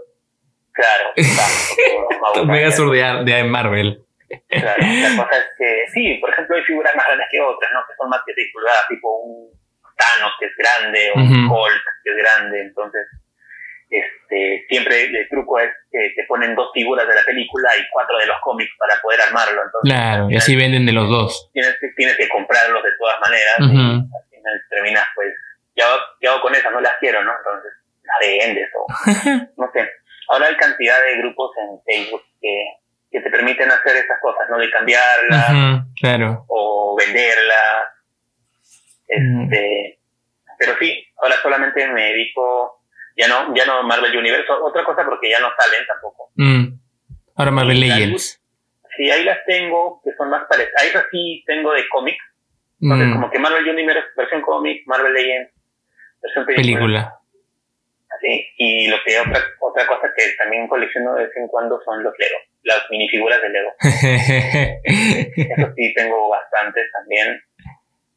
Claro, 0.71 1.09
claro. 1.15 2.33
tu 2.35 2.45
Megazord 2.45 2.93
de, 2.93 3.31
de 3.31 3.43
Marvel. 3.43 4.06
Claro, 4.49 4.83
la 4.83 5.23
cosa 5.23 5.37
es 5.37 5.49
que 5.57 5.85
sí, 5.93 6.15
por 6.19 6.29
ejemplo, 6.29 6.55
hay 6.57 6.63
figuras 6.63 6.95
más 6.95 7.05
grandes 7.07 7.27
que 7.31 7.39
otras, 7.39 7.71
¿no? 7.73 7.79
Que 7.87 7.95
son 7.95 8.09
más 8.09 8.21
que 8.25 8.33
6 8.33 8.47
pulgadas, 8.53 8.87
tipo 8.89 9.21
un 9.21 9.57
Thanos 9.95 10.33
que 10.39 10.45
es 10.45 10.55
grande, 10.57 11.11
o 11.11 11.15
un 11.15 11.49
Hulk 11.49 11.83
que 12.03 12.09
es 12.11 12.17
grande, 12.17 12.61
entonces 12.61 13.07
este, 13.89 14.65
siempre 14.67 15.05
el 15.05 15.29
truco 15.29 15.59
es 15.59 15.69
que 15.89 16.11
te 16.15 16.25
ponen 16.27 16.55
dos 16.55 16.71
figuras 16.73 17.07
de 17.07 17.15
la 17.15 17.23
película 17.23 17.69
y 17.79 17.87
cuatro 17.89 18.17
de 18.17 18.25
los 18.25 18.37
cómics 18.41 18.71
para 18.77 18.99
poder 19.01 19.21
armarlo. 19.21 19.63
Entonces, 19.63 19.93
claro, 19.93 20.29
y 20.29 20.35
así 20.35 20.55
venden 20.55 20.85
de 20.85 20.91
los 20.91 21.07
dos. 21.09 21.49
Tienes, 21.53 21.77
tienes 21.95 22.17
que 22.17 22.27
comprarlos 22.27 22.83
de 22.83 22.91
todas 22.99 23.19
maneras 23.21 23.55
y 23.59 23.63
al 23.63 24.29
final 24.29 24.61
terminas 24.69 25.05
pues, 25.15 25.33
¿qué 25.73 25.83
hago, 26.27 26.41
con 26.41 26.53
esas? 26.53 26.71
No 26.71 26.81
las 26.81 26.95
quiero, 26.99 27.23
¿no? 27.23 27.31
Entonces 27.37 27.71
las 28.03 28.19
vendes 28.19 28.69
o 28.75 28.87
no 29.61 29.71
sé. 29.71 29.89
Ahora 30.29 30.47
hay 30.47 30.55
cantidad 30.57 31.01
de 31.03 31.17
grupos 31.19 31.51
en 31.57 31.81
Facebook 31.85 32.23
que, 32.41 32.65
que 33.11 33.21
te 33.21 33.29
permiten 33.29 33.71
hacer 33.71 33.95
esas 33.97 34.19
cosas, 34.21 34.49
¿no? 34.49 34.57
De 34.57 34.69
cambiarla 34.69 35.85
claro. 35.99 36.45
o 36.47 36.95
venderla. 36.97 37.93
Este, 39.07 39.99
Pero 40.59 40.73
sí, 40.79 41.07
ahora 41.17 41.35
solamente 41.41 41.87
me 41.87 42.03
dedico 42.03 42.77
ya 43.17 43.27
no, 43.27 43.53
ya 43.55 43.65
no 43.65 43.81
Marvel 43.83 44.15
Universe, 44.15 44.45
otra 44.51 44.83
cosa 44.83 45.03
porque 45.03 45.29
ya 45.29 45.39
no 45.39 45.49
salen 45.57 45.87
tampoco. 45.87 46.29
Mm. 46.35 46.79
Ahora 47.35 47.51
Marvel 47.51 47.79
Legends. 47.79 48.39
Sí, 48.95 49.09
ahí 49.09 49.23
las 49.23 49.43
tengo, 49.45 50.01
que 50.03 50.11
son 50.15 50.29
más 50.29 50.45
parecidas. 50.47 50.81
Ahí 50.81 50.89
sí 51.11 51.43
tengo 51.47 51.73
de 51.73 51.87
cómics. 51.89 52.23
Entonces, 52.79 53.07
mm. 53.07 53.13
como 53.13 53.31
que 53.31 53.39
Marvel 53.39 53.67
Universe, 53.67 54.09
versión 54.15 54.41
cómic, 54.41 54.83
Marvel 54.85 55.13
Legends, 55.13 55.51
versión 56.21 56.45
película. 56.45 57.15
Sí, 58.21 58.47
y 58.57 58.87
lo 58.87 58.97
que 59.05 59.19
otra, 59.19 59.43
otra 59.59 59.87
cosa 59.87 60.07
que 60.15 60.33
también 60.37 60.67
colecciono 60.67 61.15
de 61.15 61.25
vez 61.25 61.37
en 61.37 61.47
cuando 61.47 61.79
son 61.83 62.03
los 62.03 62.13
Lego, 62.17 62.37
las 62.63 62.83
minifiguras 62.89 63.41
de 63.41 63.49
Lego. 63.49 63.71
Eso 65.35 65.73
sí, 65.75 65.93
tengo 65.93 66.29
bastantes 66.29 66.85
también. 66.91 67.41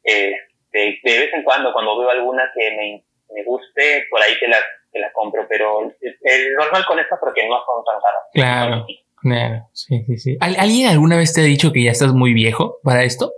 Este, 0.03 1.01
de 1.03 1.19
vez 1.19 1.35
en 1.35 1.43
cuando, 1.43 1.73
cuando 1.73 1.99
veo 1.99 2.11
alguna 2.11 2.51
que 2.55 2.71
me, 2.77 3.05
me 3.35 3.45
guste, 3.45 4.07
por 4.11 4.21
ahí 4.21 4.39
te 4.39 4.49
las 4.49 4.63
que 4.93 4.99
la 4.99 5.13
compro, 5.13 5.47
pero 5.49 5.83
el 6.01 6.55
normal 6.55 6.85
con 6.87 6.99
esta 6.99 7.19
porque 7.19 7.47
no 7.49 7.57
son 7.65 7.85
tan 7.85 8.01
caras. 8.01 8.23
Claro, 8.33 8.87
claro, 9.17 9.69
sí, 9.73 10.03
sí, 10.07 10.19
sí. 10.19 10.39
¿Alguien 10.41 10.89
alguna 10.89 11.17
vez 11.17 11.33
te 11.33 11.43
ha 11.43 11.45
dicho 11.45 11.73
que 11.73 11.85
ya 11.85 11.93
estás 11.93 12.13
muy 12.13 12.35
viejo 12.35 12.79
para 12.83 13.05
esto? 13.05 13.33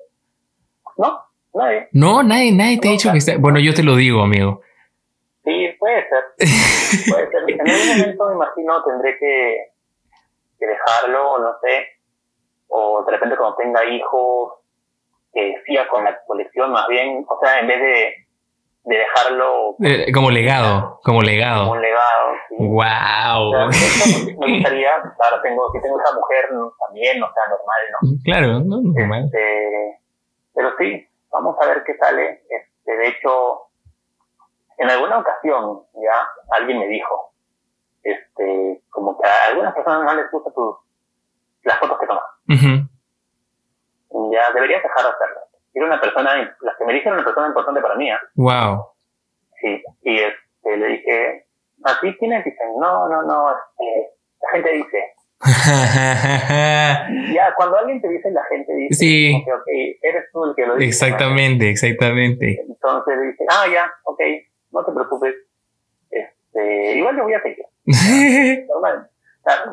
No. 0.97 1.21
Nadie. 1.55 1.89
No, 1.93 2.23
nadie, 2.23 2.53
nadie 2.53 2.79
te 2.79 2.89
ha 2.89 2.93
dicho 2.93 3.13
que 3.13 3.19
está. 3.19 3.37
Bueno, 3.37 3.61
yo 3.61 3.75
te 3.75 3.83
lo 3.83 3.97
digo, 3.97 4.23
amigo. 4.23 4.63
Sí, 5.45 5.69
puede 5.79 6.09
ser. 6.09 6.25
puede 7.11 7.31
ser. 7.31 7.43
En 7.49 7.61
algún 7.61 7.89
momento 7.89 8.29
me 8.29 8.35
imagino 8.35 8.85
tendré 8.85 9.19
que, 9.19 9.57
que 10.63 10.69
dejarlo, 10.69 11.39
no 11.39 11.59
sé. 11.61 11.87
O 12.69 13.05
de 13.05 13.13
repente 13.13 13.37
cuando 13.37 13.57
tenga 13.57 13.85
hijos, 13.85 14.53
que 15.33 15.55
siga 15.67 15.89
con 15.89 16.05
la 16.05 16.17
colección 16.25 16.71
más 16.71 16.87
bien. 16.89 17.25
O 17.29 17.39
sea, 17.41 17.61
en 17.61 17.67
vez 17.67 17.81
de, 17.81 18.15
de 18.85 18.97
dejarlo. 18.97 19.77
Eh, 19.83 20.13
como 20.13 20.31
legado, 20.31 21.01
como 21.03 21.23
legado. 21.23 21.63
Como 21.65 21.73
un 21.73 21.83
legado, 21.83 22.33
sí. 22.49 22.57
¡Wow! 22.59 23.69
O 23.69 23.73
sea, 23.73 24.37
me 24.39 24.55
gustaría, 24.55 24.95
ahora 24.95 25.43
tengo, 25.43 25.73
si 25.73 25.83
tengo 25.83 26.01
esa 26.01 26.15
mujer 26.15 26.49
también, 26.87 27.23
o 27.23 27.33
sea, 27.33 27.43
normal, 27.49 27.81
¿no? 27.93 28.09
Claro, 28.25 28.47
no, 28.61 28.81
normal. 28.83 29.25
Este, 29.25 30.01
pero 30.55 30.71
sí, 30.79 31.09
vamos 31.31 31.57
a 31.61 31.67
ver 31.67 31.83
qué 31.85 31.97
sale. 31.97 32.43
Este, 32.49 32.97
de 32.97 33.09
hecho, 33.09 33.63
en 34.79 34.91
alguna 34.91 35.19
ocasión 35.19 35.83
ya 35.95 36.57
alguien 36.57 36.79
me 36.79 36.87
dijo, 36.87 37.33
este, 38.03 38.52
algunas 39.73 39.85
personas 39.85 40.05
no 40.05 40.15
les 40.15 40.31
gustan 40.31 40.53
tus, 40.55 40.77
las 41.65 41.79
fotos 41.79 41.99
que 41.99 42.07
tomas. 42.07 42.25
Ya 44.33 44.53
deberías 44.55 44.83
dejar 44.83 45.03
de 45.05 45.11
hacerlas. 45.11 45.45
Era 45.75 45.87
una 45.87 46.01
persona, 46.01 46.57
las 46.61 46.77
que 46.77 46.85
me 46.85 46.93
dijeron 46.93 47.19
una 47.19 47.25
persona 47.25 47.49
importante 47.49 47.81
para 47.81 47.95
mí. 47.97 48.11
¿eh? 48.11 48.17
Wow. 48.35 48.87
Sí, 49.61 49.83
y 50.03 50.19
este, 50.19 50.77
le 50.77 50.87
dije, 50.87 51.47
¿así 51.85 52.19
tienes? 52.19 52.45
Dicen, 52.45 52.79
no, 52.79 53.09
no, 53.09 53.23
no, 53.23 53.51
este, 53.51 54.15
la 54.43 54.51
gente 54.51 54.71
dice. 54.73 55.15
ya, 57.35 57.55
cuando 57.57 57.79
alguien 57.79 58.01
te 58.01 58.09
dice, 58.09 58.31
la 58.31 58.45
gente 58.45 58.73
dice, 58.75 58.95
sí. 58.95 59.35
okay, 59.41 59.53
okay, 59.53 59.99
eres 60.03 60.25
tú 60.33 60.45
el 60.45 60.55
que 60.55 60.67
lo 60.67 60.77
dice. 60.77 60.89
Exactamente, 60.89 61.65
¿no? 61.65 61.71
exactamente. 61.71 62.61
Entonces 62.61 63.21
dice, 63.23 63.45
ah, 63.49 63.67
ya, 63.73 63.93
ok, 64.05 64.21
no 64.73 64.85
te 64.85 64.93
preocupes, 64.93 65.35
este, 66.11 66.97
igual 66.97 67.17
yo 67.17 67.25
voy 67.25 67.35
a 67.35 67.43
seguir. 67.43 67.67
Normal. 68.69 69.11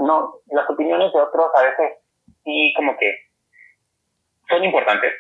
No, 0.01 0.41
las 0.47 0.69
opiniones 0.69 1.13
de 1.13 1.19
otros 1.19 1.47
a 1.55 1.61
veces 1.63 1.97
sí 2.43 2.73
como 2.75 2.97
que 2.97 3.13
son 4.47 4.63
importantes, 4.63 5.13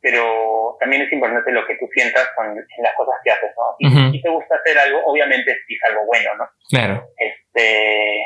pero 0.00 0.76
también 0.78 1.02
es 1.02 1.12
importante 1.12 1.52
lo 1.52 1.66
que 1.66 1.76
tú 1.76 1.86
sientas 1.94 2.28
con 2.36 2.54
las 2.54 2.94
cosas 2.96 3.14
que 3.24 3.30
haces, 3.30 3.50
¿no? 3.56 3.76
Si, 3.78 3.86
uh 3.86 3.90
-huh. 3.90 4.12
si 4.12 4.22
te 4.22 4.28
gusta 4.28 4.56
hacer 4.56 4.78
algo, 4.78 5.00
obviamente 5.06 5.56
si 5.66 5.74
es 5.74 5.80
algo 5.88 6.04
bueno, 6.06 6.34
¿no? 6.36 6.48
Claro. 6.68 7.08
Este, 7.16 8.20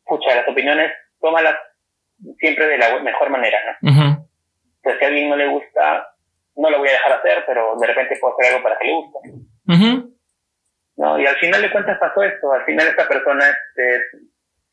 escucha, 0.00 0.34
las 0.34 0.48
opiniones, 0.48 0.92
tómalas 1.20 1.56
siempre 2.38 2.66
de 2.66 2.78
la 2.78 2.98
mejor 3.00 3.30
manera, 3.30 3.58
¿no? 3.64 3.90
Uh 3.90 3.94
-huh. 3.94 4.28
Sea, 4.82 4.98
si 4.98 5.04
a 5.04 5.08
alguien 5.08 5.30
no 5.30 5.36
le 5.36 5.48
gusta, 5.48 6.14
no 6.56 6.70
lo 6.70 6.78
voy 6.78 6.88
a 6.88 6.92
dejar 6.92 7.12
hacer, 7.12 7.44
pero 7.46 7.76
de 7.76 7.86
repente 7.86 8.18
puedo 8.20 8.34
hacer 8.34 8.52
algo 8.52 8.62
para 8.62 8.78
que 8.78 8.86
le 8.86 8.92
guste. 8.94 9.18
Uh 9.68 9.72
-huh. 9.72 10.17
No, 10.98 11.16
y 11.18 11.24
al 11.24 11.36
final 11.36 11.62
de 11.62 11.70
cuentas 11.70 11.96
pasó 11.98 12.22
esto. 12.24 12.52
Al 12.52 12.64
final 12.64 12.88
esta 12.88 13.06
persona 13.06 13.44
este, 13.46 14.18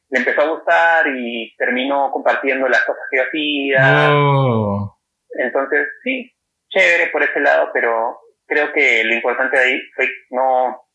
le 0.10 0.20
empezó 0.20 0.42
a 0.42 0.50
gustar 0.50 1.08
y 1.08 1.56
terminó 1.56 2.12
compartiendo 2.12 2.68
las 2.68 2.84
cosas 2.84 3.04
que 3.10 3.18
yo 3.18 3.24
hacía. 3.24 4.10
Oh. 4.12 4.98
Entonces, 5.38 5.88
sí, 6.04 6.34
chévere 6.70 7.12
por 7.12 7.22
ese 7.22 7.40
lado, 7.40 7.70
pero 7.72 8.20
creo 8.48 8.74
que 8.74 9.04
lo 9.04 9.14
importante 9.14 9.56
de 9.56 9.64
ahí 9.64 9.82
fue 9.96 10.10
no, 10.32 10.88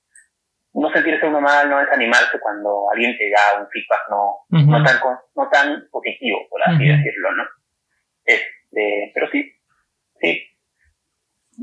no 0.74 0.92
sentirse 0.92 1.24
uno 1.26 1.40
mal, 1.40 1.70
no 1.70 1.78
desanimarse 1.78 2.40
cuando 2.40 2.90
alguien 2.90 3.16
te 3.16 3.30
da 3.30 3.60
un 3.60 3.68
feedback 3.68 4.10
no, 4.10 4.24
uh 4.50 4.56
-huh. 4.56 4.66
no, 4.66 4.84
tan, 4.84 4.96
no 5.36 5.48
tan 5.48 5.88
positivo, 5.92 6.40
por 6.50 6.60
así 6.64 6.74
uh 6.74 6.92
-huh. 6.92 6.96
decirlo, 6.96 7.32
¿no? 7.36 7.44
Este, 8.24 9.12
pero 9.14 9.30
sí, 9.30 9.52
sí. 10.20 10.49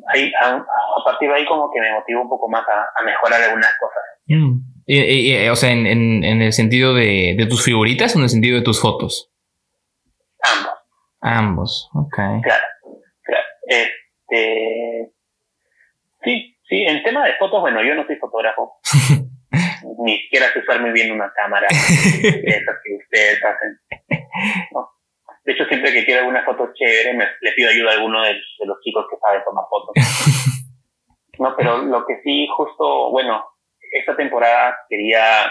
Ahí, 0.08 0.32
a, 0.42 0.56
a, 0.56 1.04
partir 1.04 1.30
de 1.30 1.36
ahí 1.36 1.46
como 1.46 1.72
que 1.72 1.80
me 1.82 1.92
motivó 1.92 2.22
un 2.22 2.30
poco 2.30 2.48
más 2.50 2.63
a, 2.68 3.01
a 3.01 3.04
mejorar 3.04 3.42
algunas 3.42 3.72
cosas. 3.80 4.04
Mm. 4.27 4.60
Y, 4.86 5.00
y, 5.00 5.36
y, 5.36 5.50
o 5.50 5.56
sea, 5.56 5.71
en, 5.71 5.86
en, 5.86 6.24
en 6.24 6.41
el 6.41 6.54
sentido 6.54 6.93
de, 6.93 7.36
de, 7.38 7.45
tus 7.45 7.63
figuritas 7.63 8.15
o 8.15 8.19
en 8.19 8.24
el 8.24 8.30
sentido 8.30 8.58
de 8.58 8.63
tus 8.63 8.82
fotos? 8.82 9.32
Ambos. 10.41 10.74
Ambos, 11.19 11.89
ok. 11.93 12.15
Claro, 12.15 12.65
claro. 13.24 13.45
Este, 13.67 15.12
sí, 16.24 16.58
sí, 16.69 16.84
en 16.84 17.04
tema 17.04 17.26
de 17.26 17.34
fotos, 17.34 17.60
bueno, 17.62 17.84
yo 17.84 17.95
no 17.95 18.06
soy 18.06 18.15
fotógrafo. 18.15 18.80
Ni 20.00 20.19
siquiera 20.21 20.48
sé 20.54 20.60
usar 20.60 20.80
muy 20.80 20.91
bien 20.91 21.12
una 21.12 21.32
cámara. 21.36 21.67
esas 21.69 22.76
que 22.84 22.95
ustedes 22.95 23.43
hacen. 23.43 23.80
No. 24.71 24.96
De 25.47 25.53
hecho, 25.53 25.63
siempre 25.65 25.93
que 25.93 26.03
quiero 26.03 26.19
alguna 26.19 26.43
foto 26.43 26.73
chévere, 26.73 27.13
me, 27.13 27.25
le 27.39 27.51
pido 27.53 27.69
ayuda 27.69 27.91
a 27.91 27.93
alguno 27.93 28.21
de, 28.21 28.33
de 28.33 28.65
los 28.65 28.81
chicos 28.81 29.05
que 29.10 29.15
saben 29.15 29.41
tomar 29.45 29.63
fotos. 29.69 29.93
no, 31.39 31.55
pero 31.55 31.77
lo 31.83 32.05
que 32.05 32.19
sí, 32.21 32.49
justo, 32.53 33.12
bueno, 33.12 33.45
esta 33.93 34.17
temporada 34.17 34.77
quería 34.89 35.49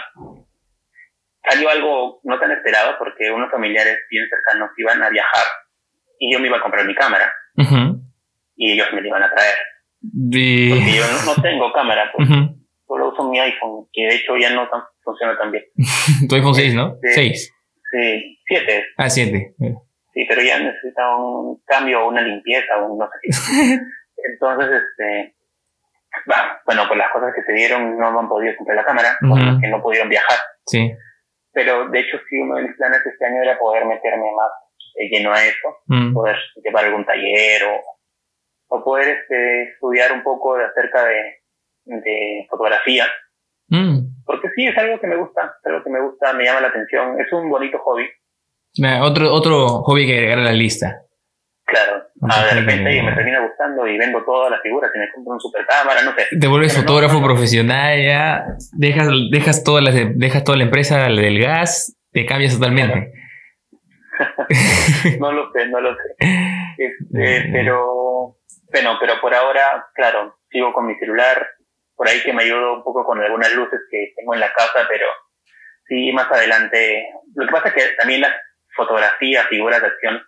salió 1.49 1.69
algo 1.69 2.19
no 2.25 2.39
tan 2.39 2.51
esperado 2.51 2.95
porque 2.99 3.31
unos 3.31 3.49
familiares 3.49 3.97
bien 4.11 4.25
cercanos 4.29 4.69
iban 4.77 5.01
a 5.01 5.09
viajar 5.09 5.45
y 6.19 6.31
yo 6.31 6.39
me 6.39 6.47
iba 6.47 6.57
a 6.57 6.61
comprar 6.61 6.85
mi 6.85 6.93
cámara 6.93 7.31
uh 7.57 7.63
-huh. 7.63 8.01
y 8.55 8.73
ellos 8.73 8.87
me 8.93 9.01
la 9.01 9.07
iban 9.07 9.23
a 9.23 9.33
traer. 9.33 9.55
De... 10.01 10.67
Porque 10.69 10.95
yo 10.95 11.03
no, 11.07 11.35
no, 11.35 11.41
tengo 11.41 11.73
cámara, 11.73 12.11
pues, 12.13 12.29
uh 12.29 12.33
-huh. 12.33 12.55
solo 12.85 13.09
uso 13.13 13.29
mi 13.31 13.39
iPhone, 13.39 13.87
que 13.91 14.03
de 14.03 14.15
hecho 14.15 14.37
ya 14.37 14.51
no 14.51 14.69
tan, 14.69 14.81
funciona 15.01 15.35
tan 15.37 15.51
bien. 15.51 15.63
tu 16.29 16.35
iPhone 16.35 16.53
6, 16.53 16.75
¿no? 16.75 16.97
Este, 17.01 17.13
6. 17.13 17.53
Sí, 17.91 18.39
7. 18.45 18.85
Ah, 18.97 19.09
7. 19.09 19.55
Sí, 20.17 20.25
pero 20.27 20.41
ya 20.41 20.57
necesita 20.57 21.15
un 21.15 21.61
cambio, 21.63 22.07
una 22.07 22.21
limpieza, 22.21 22.75
un 22.77 22.97
no 22.97 23.05
sé 23.05 23.19
qué. 23.21 23.29
Entonces, 24.31 24.81
este, 24.81 25.35
bueno, 26.65 26.87
por 26.87 26.97
las 26.97 27.11
cosas 27.11 27.35
que 27.35 27.43
se 27.43 27.53
dieron 27.53 27.99
no 27.99 28.19
han 28.19 28.27
podido 28.27 28.55
comprar 28.57 28.77
la 28.77 28.83
cámara, 28.85 29.15
uh 29.21 29.27
-huh. 29.27 29.61
que 29.61 29.67
no 29.67 29.79
pudieron 29.79 30.09
viajar. 30.09 30.39
Sí. 30.65 30.91
Pero 31.53 31.87
de 31.89 31.99
hecho 31.99 32.17
sí, 32.27 32.39
uno 32.39 32.55
de 32.55 32.63
mis 32.63 32.75
planes 32.77 33.05
este 33.05 33.25
año 33.25 33.43
era 33.43 33.59
poder 33.59 33.85
meterme 33.85 34.25
más 34.35 34.49
eh, 34.95 35.07
lleno 35.07 35.31
a 35.31 35.43
eso, 35.43 35.77
mm. 35.85 36.13
poder 36.13 36.35
llevar 36.63 36.85
algún 36.85 37.05
taller 37.05 37.63
o, 37.65 38.75
o 38.75 38.83
poder 38.83 39.19
este, 39.19 39.73
estudiar 39.73 40.13
un 40.13 40.23
poco 40.23 40.57
de 40.57 40.65
acerca 40.65 41.05
de, 41.05 41.43
de 41.85 42.47
fotografía. 42.49 43.05
Mm. 43.67 44.23
Porque 44.25 44.49
sí, 44.55 44.65
es 44.65 44.77
algo 44.79 44.99
que 44.99 45.07
me 45.07 45.17
gusta, 45.17 45.57
es 45.59 45.65
algo 45.67 45.83
que 45.83 45.91
me 45.91 46.01
gusta, 46.01 46.33
me 46.33 46.43
llama 46.43 46.61
la 46.61 46.69
atención, 46.69 47.21
es 47.21 47.31
un 47.31 47.49
bonito 47.51 47.77
hobby. 47.79 48.09
Otro, 49.01 49.33
otro 49.33 49.67
hobby 49.83 50.05
que 50.05 50.17
agregar 50.17 50.39
a 50.39 50.43
la 50.43 50.53
lista. 50.53 51.01
Claro, 51.65 52.03
ah, 52.29 52.45
de 52.45 52.61
repente 52.61 53.03
me 53.03 53.11
termina 53.13 53.45
gustando 53.45 53.85
y 53.85 53.97
vendo 53.97 54.23
todas 54.23 54.49
las 54.49 54.61
figuras 54.61 54.89
y 54.95 54.99
me 54.99 55.11
compro 55.13 55.33
un 55.33 55.39
super 55.39 55.65
cámara, 55.65 56.01
no 56.01 56.13
sé. 56.15 56.27
Te 56.39 56.47
vuelves 56.47 56.73
Pero 56.73 56.87
fotógrafo 56.87 57.19
no, 57.19 57.25
profesional 57.25 58.01
ya, 58.01 58.45
dejas, 58.71 59.09
dejas, 59.31 59.63
toda 59.65 59.81
la, 59.81 59.91
dejas 59.91 60.43
toda 60.45 60.57
la 60.57 60.63
empresa 60.63 61.09
del 61.09 61.39
gas, 61.39 61.97
te 62.13 62.25
cambias 62.25 62.53
totalmente. 62.53 63.11
no 65.19 65.31
lo 65.31 65.51
sé, 65.51 65.67
no 65.67 65.81
lo 65.81 65.93
sé. 65.95 66.15
Este, 66.77 67.49
pero, 67.51 68.37
bueno, 68.71 68.97
pero 68.99 69.19
por 69.19 69.33
ahora, 69.33 69.87
claro, 69.93 70.37
sigo 70.49 70.71
con 70.71 70.87
mi 70.87 70.95
celular, 70.95 71.47
por 71.95 72.07
ahí 72.07 72.21
que 72.23 72.33
me 72.33 72.43
ayudo 72.43 72.75
un 72.75 72.83
poco 72.83 73.03
con 73.03 73.21
algunas 73.21 73.53
luces 73.53 73.79
que 73.91 74.13
tengo 74.15 74.33
en 74.33 74.39
la 74.39 74.53
casa, 74.53 74.87
pero 74.87 75.05
sí, 75.87 76.11
más 76.13 76.31
adelante. 76.31 77.07
Lo 77.35 77.45
que 77.45 77.51
pasa 77.51 77.69
es 77.69 77.73
que 77.73 77.81
también 77.97 78.21
las 78.21 78.31
fotografías, 78.77 79.47
figuras 79.47 79.81
de 79.81 79.87
acción, 79.87 80.21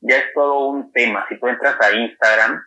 ya 0.00 0.16
es 0.16 0.24
todo 0.34 0.68
un 0.68 0.90
tema. 0.92 1.24
Si 1.28 1.38
tú 1.38 1.46
entras 1.46 1.76
a 1.80 1.92
Instagram, 1.92 2.60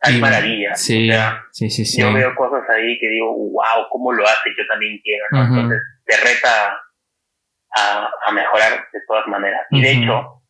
hay 0.00 0.20
maravillas. 0.20 0.80
Sí, 0.80 1.10
o 1.10 1.12
sea, 1.12 1.44
sí, 1.52 1.70
sí, 1.70 1.84
sí. 1.84 2.00
Yo 2.00 2.12
veo 2.12 2.34
cosas 2.34 2.62
ahí 2.70 2.98
que 2.98 3.08
digo, 3.08 3.36
wow, 3.36 3.86
¿cómo 3.90 4.12
lo 4.12 4.24
hace? 4.24 4.50
Yo 4.56 4.66
también 4.66 4.98
quiero, 5.02 5.24
¿no? 5.30 5.38
Uh 5.38 5.42
-huh. 5.42 5.48
Entonces, 5.48 5.80
te 6.04 6.16
reta 6.16 6.80
a, 7.76 8.10
a, 8.26 8.32
mejorar 8.32 8.72
de 8.92 9.00
todas 9.06 9.26
maneras. 9.28 9.60
Y 9.70 9.76
uh 9.76 9.78
-huh. 9.78 9.82
de 9.82 9.92
hecho, 9.92 10.42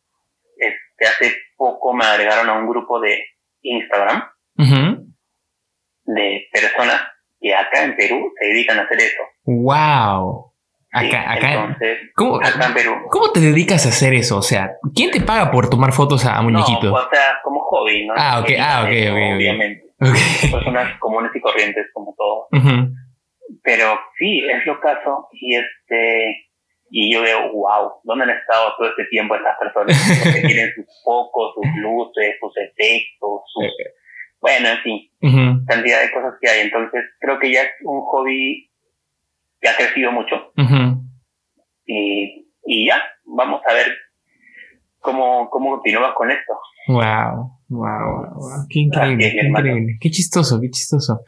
este, 0.57 1.05
hace 1.05 1.37
poco 1.55 1.93
me 1.93 2.05
agregaron 2.05 2.49
a 2.49 2.53
un 2.53 2.67
grupo 2.67 2.99
de 2.99 3.23
Instagram 3.61 4.23
uh 4.57 4.63
-huh. 4.63 5.13
de 6.05 6.47
personas 6.51 7.01
que 7.39 7.53
acá 7.53 7.83
en 7.83 7.95
Perú 7.95 8.33
se 8.39 8.47
dedican 8.47 8.79
a 8.79 8.83
hacer 8.83 8.97
eso. 8.99 9.23
¡Wow! 9.43 10.52
Acá, 10.95 11.31
acá, 11.33 11.53
entonces, 11.53 12.11
¿cómo, 12.15 12.35
acá 12.35 12.67
en 12.67 12.73
Perú. 12.75 12.91
¿Cómo 13.09 13.31
te 13.31 13.39
dedicas 13.39 13.83
a 13.87 13.89
hacer 13.89 14.13
eso? 14.13 14.37
O 14.37 14.43
sea, 14.43 14.77
¿quién 14.93 15.09
te 15.09 15.21
paga 15.21 15.49
por 15.49 15.67
tomar 15.67 15.91
fotos 15.91 16.23
a 16.25 16.39
muñequitos? 16.43 16.91
No, 16.91 16.93
o 16.93 17.09
sea, 17.09 17.39
como 17.43 17.61
hobby, 17.61 18.05
¿no? 18.05 18.13
Ah, 18.15 18.39
ok, 18.39 18.51
ah, 18.59 18.83
okay, 18.83 19.09
okay, 19.09 19.33
Obviamente. 19.33 19.87
Okay. 19.99 20.51
Personas 20.51 20.99
comunes 20.99 21.31
y 21.33 21.41
corrientes 21.41 21.87
como 21.93 22.13
todo. 22.15 22.47
Uh 22.51 22.57
-huh. 22.57 22.93
Pero 23.63 23.99
sí, 24.19 24.43
es 24.47 24.65
lo 24.67 24.79
caso. 24.79 25.29
Y 25.31 25.55
este 25.55 26.45
y 26.95 27.11
yo 27.11 27.23
veo, 27.23 27.51
wow, 27.51 27.93
¿dónde 28.03 28.25
han 28.25 28.37
estado 28.37 28.75
todo 28.77 28.87
este 28.89 29.05
tiempo 29.05 29.35
estas 29.35 29.57
personas? 29.57 29.97
Porque 30.23 30.45
tienen 30.45 30.71
sus 30.75 30.85
focos, 31.03 31.55
sus 31.55 31.65
luces, 31.81 32.35
sus 32.39 32.53
efectos, 32.55 33.41
sus... 33.51 33.65
Bueno, 34.39 34.69
en 34.69 34.77
fin, 34.83 35.11
uh 35.21 35.27
-huh. 35.27 35.65
cantidad 35.65 36.01
de 36.01 36.11
cosas 36.11 36.35
que 36.39 36.49
hay. 36.49 36.59
Entonces, 36.61 37.01
creo 37.19 37.39
que 37.39 37.51
ya 37.51 37.63
es 37.63 37.71
un 37.81 38.01
hobby 38.01 38.69
que 39.63 39.69
ha 39.69 39.75
crecido 39.77 40.11
mucho. 40.11 40.35
Uh 40.57 40.61
-huh. 40.61 41.01
y, 41.85 42.47
y 42.65 42.87
ya, 42.87 43.01
vamos 43.25 43.61
a 43.67 43.73
ver 43.73 43.87
cómo, 44.99 45.49
cómo 45.49 45.71
continuamos 45.71 46.13
con 46.15 46.29
esto. 46.29 46.53
Wow, 46.87 47.59
wow, 47.69 48.33
wow. 48.35 48.67
Qué 48.69 48.79
increíble, 48.79 49.31
qué 49.31 49.47
increíble. 49.47 49.97
Qué 50.01 50.09
chistoso, 50.11 50.59
qué 50.59 50.69
chistoso. 50.69 51.21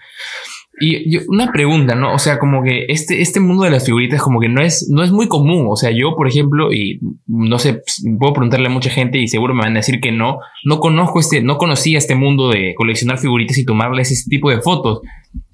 Y 0.81 1.17
una 1.29 1.51
pregunta, 1.53 1.95
¿no? 1.95 2.13
O 2.13 2.19
sea, 2.19 2.37
como 2.37 2.61
que 2.61 2.85
este, 2.89 3.21
este 3.21 3.39
mundo 3.39 3.63
de 3.63 3.69
las 3.69 3.85
figuritas 3.85 4.21
como 4.21 4.41
que 4.41 4.49
no 4.49 4.61
es, 4.61 4.89
no 4.91 5.03
es 5.03 5.11
muy 5.11 5.29
común. 5.29 5.67
O 5.69 5.77
sea, 5.77 5.91
yo, 5.91 6.15
por 6.17 6.27
ejemplo, 6.27 6.73
y 6.73 6.99
no 7.27 7.59
sé, 7.59 7.81
puedo 8.19 8.33
preguntarle 8.33 8.67
a 8.67 8.71
mucha 8.71 8.89
gente 8.89 9.17
y 9.17 9.29
seguro 9.29 9.53
me 9.53 9.61
van 9.61 9.73
a 9.73 9.79
decir 9.79 10.01
que 10.01 10.11
no, 10.11 10.39
no 10.65 10.79
conozco 10.79 11.21
este, 11.21 11.41
no 11.41 11.57
conocía 11.57 11.97
este 11.97 12.15
mundo 12.15 12.49
de 12.49 12.73
coleccionar 12.75 13.19
figuritas 13.19 13.57
y 13.57 13.65
tomarles 13.65 14.11
ese 14.11 14.29
tipo 14.29 14.49
de 14.49 14.61
fotos. 14.61 15.01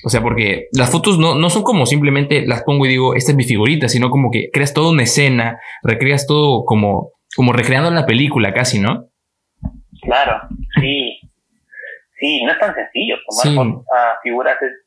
O 0.04 0.10
sea, 0.10 0.22
porque 0.22 0.68
las 0.74 0.90
fotos 0.90 1.20
no, 1.20 1.36
no 1.36 1.52
son 1.52 1.62
como 1.62 1.86
simplemente 1.86 2.48
las 2.48 2.64
pongo 2.64 2.88
y 2.88 2.90
digo, 2.90 3.14
esta 3.14 3.32
es 3.32 3.38
mi 3.38 3.44
figurita, 3.44 3.90
sino 3.90 4.10
como 4.10 4.32
que 4.32 4.50
creas 4.52 4.74
toda 4.74 4.92
una 4.92 5.04
escena, 5.04 5.60
recreas 5.84 6.26
todo 6.26 6.66
como, 6.66 7.12
como 7.36 7.54
recreando 7.54 7.92
la 7.92 8.08
película 8.08 8.54
casi, 8.54 8.80
¿no? 8.80 9.06
Claro, 10.02 10.42
sí. 10.80 11.20
Sí, 12.20 12.44
no 12.44 12.52
es 12.52 12.60
tan 12.60 12.74
sencillo 12.74 13.16
tomar 13.28 13.84
figuras 14.24 14.58
es 14.62 14.81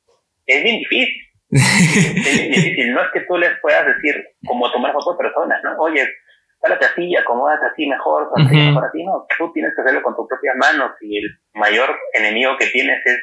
bien 0.47 0.79
difícil. 0.79 1.09
es 1.51 2.25
bien 2.25 2.53
difícil. 2.53 2.93
No 2.93 3.03
es 3.03 3.09
que 3.13 3.21
tú 3.21 3.37
les 3.37 3.53
puedas 3.61 3.87
decir, 3.87 4.23
como 4.47 4.71
tomar 4.71 4.93
fotos 4.93 5.17
personas, 5.17 5.63
¿no? 5.63 5.77
Oye, 5.79 6.07
párate 6.61 6.87
así, 6.87 7.15
acomódate 7.17 7.67
así 7.67 7.87
mejor, 7.87 8.31
así 8.37 8.57
mejor 8.57 8.85
así. 8.87 9.05
No, 9.05 9.27
tú 9.39 9.53
tienes 9.53 9.73
que 9.75 9.83
hacerlo 9.83 10.03
con 10.03 10.17
tus 10.17 10.27
propias 10.29 10.57
manos 10.57 10.93
y 11.01 11.19
el 11.19 11.31
mayor 11.55 11.97
enemigo 12.15 12.57
que 12.59 12.67
tienes 12.67 13.05
es 13.05 13.19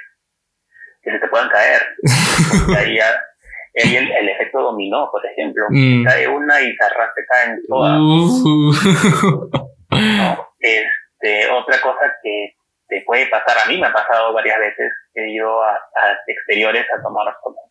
que 1.01 1.11
se 1.11 1.19
te 1.19 1.27
puedan 1.27 1.49
caer. 1.49 1.81
ahí 2.77 2.99
ahí 2.99 3.95
el, 3.95 4.11
el, 4.11 4.29
efecto 4.29 4.61
dominó, 4.61 5.09
por 5.11 5.25
ejemplo. 5.25 5.65
Mm. 5.69 6.03
Cae 6.03 6.27
una 6.27 6.61
y 6.61 6.71
se 6.71 7.25
caen 7.27 7.59
todas. 7.67 7.97
¿no? 7.99 8.71
Este, 10.59 11.49
otra 11.49 11.81
cosa 11.81 12.13
que 12.23 12.53
te 12.91 13.01
puede 13.05 13.27
pasar, 13.27 13.57
a 13.57 13.69
mí 13.69 13.79
me 13.79 13.87
ha 13.87 13.93
pasado 13.93 14.33
varias 14.33 14.59
veces, 14.59 14.91
que 15.13 15.23
he 15.23 15.31
ido 15.31 15.63
a, 15.63 15.79
exteriores 16.27 16.85
a 16.93 17.01
tomar 17.01 17.33
fotos. 17.41 17.63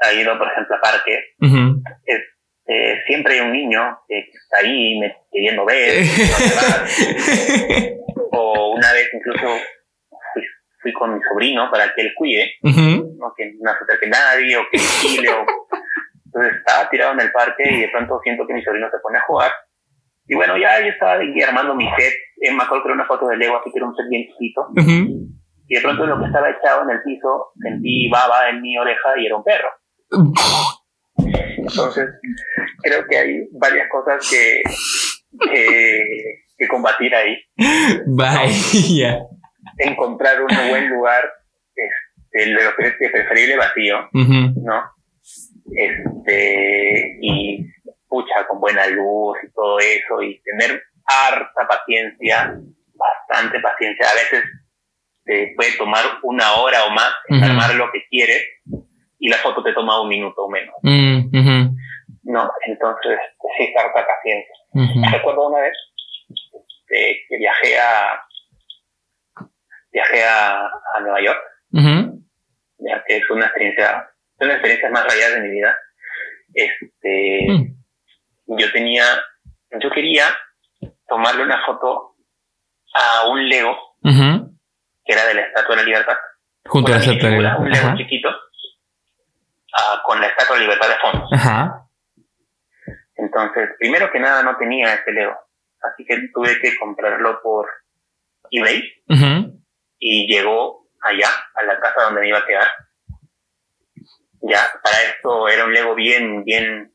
Ha 0.00 0.12
ido, 0.12 0.38
por 0.38 0.46
ejemplo, 0.46 0.76
a 0.76 0.80
parques. 0.80 1.24
Este, 2.06 3.02
siempre 3.06 3.34
hay 3.34 3.40
un 3.40 3.50
niño 3.52 3.98
que 4.06 4.20
está 4.20 4.58
ahí 4.58 5.00
me, 5.00 5.16
queriendo 5.32 5.64
ver. 5.64 6.04
o 8.30 8.74
una 8.76 8.92
vez 8.92 9.10
incluso 9.12 9.58
fui, 10.80 10.92
con 10.92 11.16
mi 11.16 11.20
sobrino 11.24 11.68
para 11.72 11.92
que 11.92 12.02
él 12.02 12.12
cuide, 12.16 12.52
no 12.62 13.34
que 13.36 13.52
no 13.60 13.72
se 13.72 13.84
acerque 13.84 14.06
nadie 14.06 14.56
o 14.56 14.62
que 14.70 14.78
vigile. 14.78 15.28
O... 15.30 15.44
Entonces 16.26 16.56
estaba 16.58 16.88
tirado 16.88 17.14
en 17.14 17.20
el 17.20 17.32
parque 17.32 17.64
y 17.68 17.80
de 17.80 17.88
pronto 17.88 18.20
siento 18.22 18.46
que 18.46 18.54
mi 18.54 18.62
sobrino 18.62 18.88
se 18.92 19.00
pone 19.00 19.18
a 19.18 19.22
jugar 19.22 19.50
y 20.26 20.34
bueno, 20.34 20.56
ya 20.56 20.80
yo 20.80 20.88
estaba 20.88 21.18
armando 21.46 21.74
mi 21.74 21.86
set. 21.96 22.14
Eh, 22.40 22.52
me 22.52 22.62
acuerdo 22.62 22.84
que 22.84 22.88
era 22.88 22.94
una 22.94 23.06
foto 23.06 23.26
de 23.28 23.36
Lego, 23.36 23.56
así 23.56 23.70
que 23.70 23.78
era 23.78 23.86
un 23.86 23.94
set 23.94 24.06
bien 24.08 24.26
chiquito. 24.28 24.68
Y 25.66 25.74
de 25.74 25.80
pronto 25.80 26.06
lo 26.06 26.18
que 26.18 26.26
estaba 26.26 26.50
echado 26.50 26.82
en 26.82 26.90
el 26.90 27.02
piso, 27.02 27.52
sentí 27.60 28.08
baba 28.08 28.48
en 28.50 28.60
mi 28.60 28.76
oreja 28.78 29.18
y 29.18 29.26
era 29.26 29.36
un 29.36 29.44
perro. 29.44 29.68
Entonces, 31.56 32.08
creo 32.82 33.06
que 33.08 33.16
hay 33.16 33.48
varias 33.52 33.88
cosas 33.90 34.28
que, 34.30 34.62
que, 36.58 36.68
combatir 36.68 37.14
ahí. 37.14 37.36
Vaya. 38.06 39.20
Encontrar 39.78 40.40
un 40.40 40.68
buen 40.70 40.88
lugar, 40.88 41.24
este, 41.74 42.50
lo 42.50 42.60
que 42.76 42.86
es 42.86 43.10
preferible 43.12 43.56
vacío, 43.56 44.08
¿no? 44.12 44.82
Este, 45.72 47.18
y 47.22 47.66
con 48.48 48.60
buena 48.60 48.86
luz 48.86 49.36
y 49.42 49.52
todo 49.52 49.78
eso, 49.78 50.22
y 50.22 50.40
tener 50.42 50.82
harta 51.06 51.66
paciencia, 51.68 52.58
bastante 52.94 53.60
paciencia. 53.60 54.06
A 54.08 54.14
veces 54.14 54.44
te 55.24 55.52
puede 55.56 55.76
tomar 55.76 56.04
una 56.22 56.54
hora 56.54 56.84
o 56.84 56.90
más 56.90 57.12
en 57.28 57.42
armar 57.42 57.74
lo 57.74 57.90
que 57.92 58.06
quieres 58.08 58.42
y 59.18 59.28
la 59.28 59.36
foto 59.38 59.62
te 59.62 59.72
toma 59.72 60.00
un 60.00 60.08
minuto 60.08 60.44
o 60.44 60.50
menos. 60.50 60.74
Mm, 60.82 61.74
no, 62.24 62.50
entonces 62.66 63.18
sí, 63.58 63.74
harta 63.76 64.06
paciencia. 64.06 64.54
Recuerdo 65.12 65.48
una 65.48 65.60
vez 65.60 65.76
que 66.88 67.36
viajé 67.38 67.78
a 67.78 68.20
viajé 69.92 70.24
a, 70.24 70.70
Nueva 71.00 71.20
York, 71.22 71.40
ya 72.78 73.04
que 73.06 73.16
es 73.16 73.30
una 73.30 73.46
experiencia, 73.46 74.08
una 74.38 74.60
más 74.90 75.04
rayadas 75.04 75.34
de 75.34 75.40
mi 75.40 75.50
vida. 75.50 75.76
Este, 76.52 77.46
mm 77.48 77.83
yo 78.46 78.72
tenía, 78.72 79.04
yo 79.80 79.90
quería 79.90 80.24
tomarle 81.08 81.42
una 81.42 81.64
foto 81.64 82.16
a 82.94 83.28
un 83.28 83.48
Lego 83.48 83.96
que 84.02 85.12
era 85.12 85.26
de 85.26 85.34
la 85.34 85.42
Estatua 85.42 85.76
de 85.76 85.82
la 85.82 85.86
Libertad. 85.86 86.16
Junto 86.66 86.92
a 86.92 86.96
la 86.96 87.00
Estatua 87.00 87.28
de 87.28 87.40
la 87.40 87.58
Libertad. 87.58 87.60
Un 87.60 87.70
Lego 87.70 87.96
chiquito 87.96 88.28
uh, 88.28 90.02
con 90.04 90.20
la 90.20 90.28
Estatua 90.28 90.56
de 90.56 90.60
la 90.60 90.66
Libertad 90.66 90.88
de 90.88 91.00
fondo. 91.00 91.28
Ajá. 91.32 91.88
Entonces, 93.16 93.70
primero 93.78 94.10
que 94.10 94.20
nada 94.20 94.42
no 94.42 94.56
tenía 94.56 94.94
ese 94.94 95.12
Lego, 95.12 95.36
así 95.82 96.04
que 96.04 96.28
tuve 96.32 96.58
que 96.60 96.76
comprarlo 96.78 97.40
por 97.42 97.68
eBay 98.50 98.82
y 99.98 100.26
llegó 100.26 100.88
allá, 101.00 101.28
a 101.54 101.62
la 101.64 101.78
casa 101.80 102.02
donde 102.04 102.20
me 102.20 102.28
iba 102.28 102.38
a 102.38 102.46
quedar. 102.46 102.68
Ya, 104.42 104.60
para 104.82 105.02
esto 105.02 105.48
era 105.48 105.64
un 105.64 105.72
Lego 105.72 105.94
bien, 105.94 106.44
bien 106.44 106.93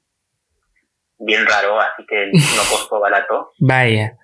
bien 1.20 1.46
raro, 1.46 1.80
así 1.80 2.06
que 2.08 2.32
no 2.56 2.64
costó 2.70 3.00
barato. 3.00 3.52
Vaya. 3.60 4.18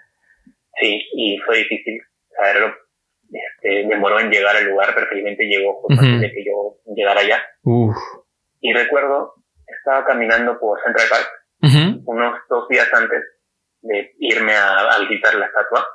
Sí, 0.80 1.02
y 1.14 1.38
fue 1.46 1.60
difícil 1.60 2.02
saberlo. 2.36 2.74
Este, 3.32 3.88
demoró 3.88 4.20
en 4.20 4.30
llegar 4.30 4.56
al 4.56 4.66
lugar, 4.66 4.92
pero 4.94 5.08
felizmente 5.08 5.46
llegó 5.46 5.86
antes 5.90 6.22
de 6.22 6.32
que 6.32 6.46
yo 6.46 6.78
llegara 6.96 7.22
allá. 7.22 7.44
Y 8.62 8.74
recuerdo, 8.74 9.34
estaba 9.68 10.06
caminando 10.06 10.60
por 10.60 10.80
Central 10.84 11.08
Park 11.10 11.30
unos 12.06 12.40
dos 12.48 12.68
días 12.70 12.88
antes 12.94 13.24
de 13.82 14.16
irme 14.20 14.54
a, 14.56 15.00
visitar 15.00 15.34
la 15.36 15.46
estatua. 15.46 15.88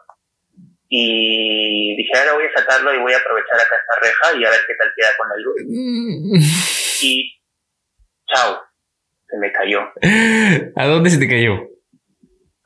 Y 0.89 1.97
dije, 1.97 2.11
ahora 2.19 2.35
voy 2.35 2.45
a 2.45 2.59
sacarlo 2.59 2.93
y 2.93 2.99
voy 2.99 3.13
a 3.13 3.19
aprovechar 3.19 3.61
acá 3.61 3.77
esta 3.77 4.01
reja 4.03 4.41
y 4.41 4.45
a 4.45 4.51
ver 4.51 4.61
qué 4.67 4.75
tal 4.75 4.93
queda 4.97 5.09
con 5.17 5.29
la 5.29 5.37
luz. 5.37 5.57
Mm. 5.69 7.03
y 7.03 7.41
chao, 8.27 8.61
se 9.31 9.39
me 9.39 9.53
cayó. 9.53 9.81
¿A 10.77 10.87
dónde 10.87 11.11
se 11.11 11.19
te 11.19 11.29
cayó? 11.29 11.59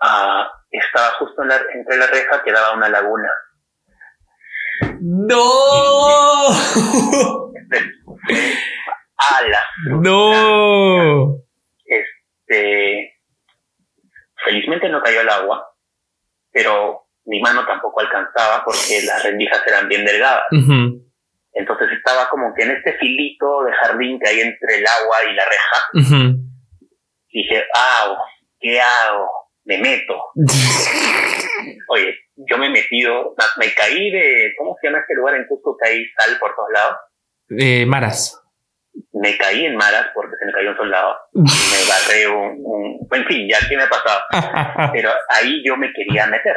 Ah, 0.00 0.48
estaba 0.70 1.09
justo 1.18 1.42
entre 1.42 1.96
la 1.96 2.07
reja 2.07 2.42
que 2.42 2.53
daba 2.53 2.74
una 2.74 2.88
laguna. 2.88 3.31
¡No! 5.00 6.48
¡Ala! 9.16 9.62
¡No! 10.00 11.37
Este. 11.85 13.12
Felizmente 14.44 14.88
no 14.88 15.03
cayó 15.03 15.22
el 15.22 15.29
agua, 15.29 15.74
pero 16.53 17.07
mi 17.24 17.40
mano 17.40 17.64
tampoco 17.66 18.00
alcanzaba 18.00 18.62
porque 18.64 19.03
las 19.07 19.22
rendijas 19.22 19.66
eran 19.66 19.88
bien 19.88 20.05
delgadas. 20.05 20.44
Entonces 21.53 21.88
estaba 21.96 22.29
como 22.29 22.53
que 22.55 22.64
en 22.64 22.72
este 22.72 22.94
filito 22.98 23.62
de 23.64 23.72
jardín 23.72 24.18
que 24.20 24.29
hay 24.29 24.40
entre 24.40 24.79
el 24.79 24.87
agua 24.87 25.16
y 25.31 25.35
la 25.35 25.44
reja 25.44 26.53
dije, 27.34 27.64
ah, 27.74 28.16
¿qué 28.60 28.80
hago? 28.80 29.28
Me 29.64 29.78
meto. 29.78 30.14
Oye, 31.88 32.14
yo 32.36 32.58
me 32.58 32.66
he 32.66 32.70
metido, 32.70 33.34
me 33.58 33.72
caí 33.74 34.10
de, 34.10 34.52
¿cómo 34.58 34.76
se 34.80 34.86
llama 34.86 35.00
este 35.00 35.14
lugar 35.14 35.34
en 35.34 35.46
Cusco 35.46 35.76
que 35.76 35.88
hay 35.88 36.04
sal 36.16 36.38
por 36.38 36.54
todos 36.54 36.70
lados? 36.72 36.96
Eh, 37.58 37.86
Maras. 37.86 38.40
Me 39.12 39.36
caí 39.36 39.66
en 39.66 39.76
Maras 39.76 40.08
porque 40.14 40.36
se 40.38 40.46
me 40.46 40.52
cayó 40.52 40.70
un 40.70 40.76
soldado. 40.76 41.16
me 41.32 41.88
barré 41.88 42.28
un, 42.28 42.60
un, 42.62 43.08
en 43.10 43.26
fin, 43.26 43.48
ya 43.48 43.58
qué 43.68 43.76
me 43.76 43.84
ha 43.84 43.88
pasado. 43.88 44.20
Pero 44.92 45.10
ahí 45.30 45.62
yo 45.64 45.76
me 45.76 45.92
quería 45.92 46.26
meter. 46.26 46.56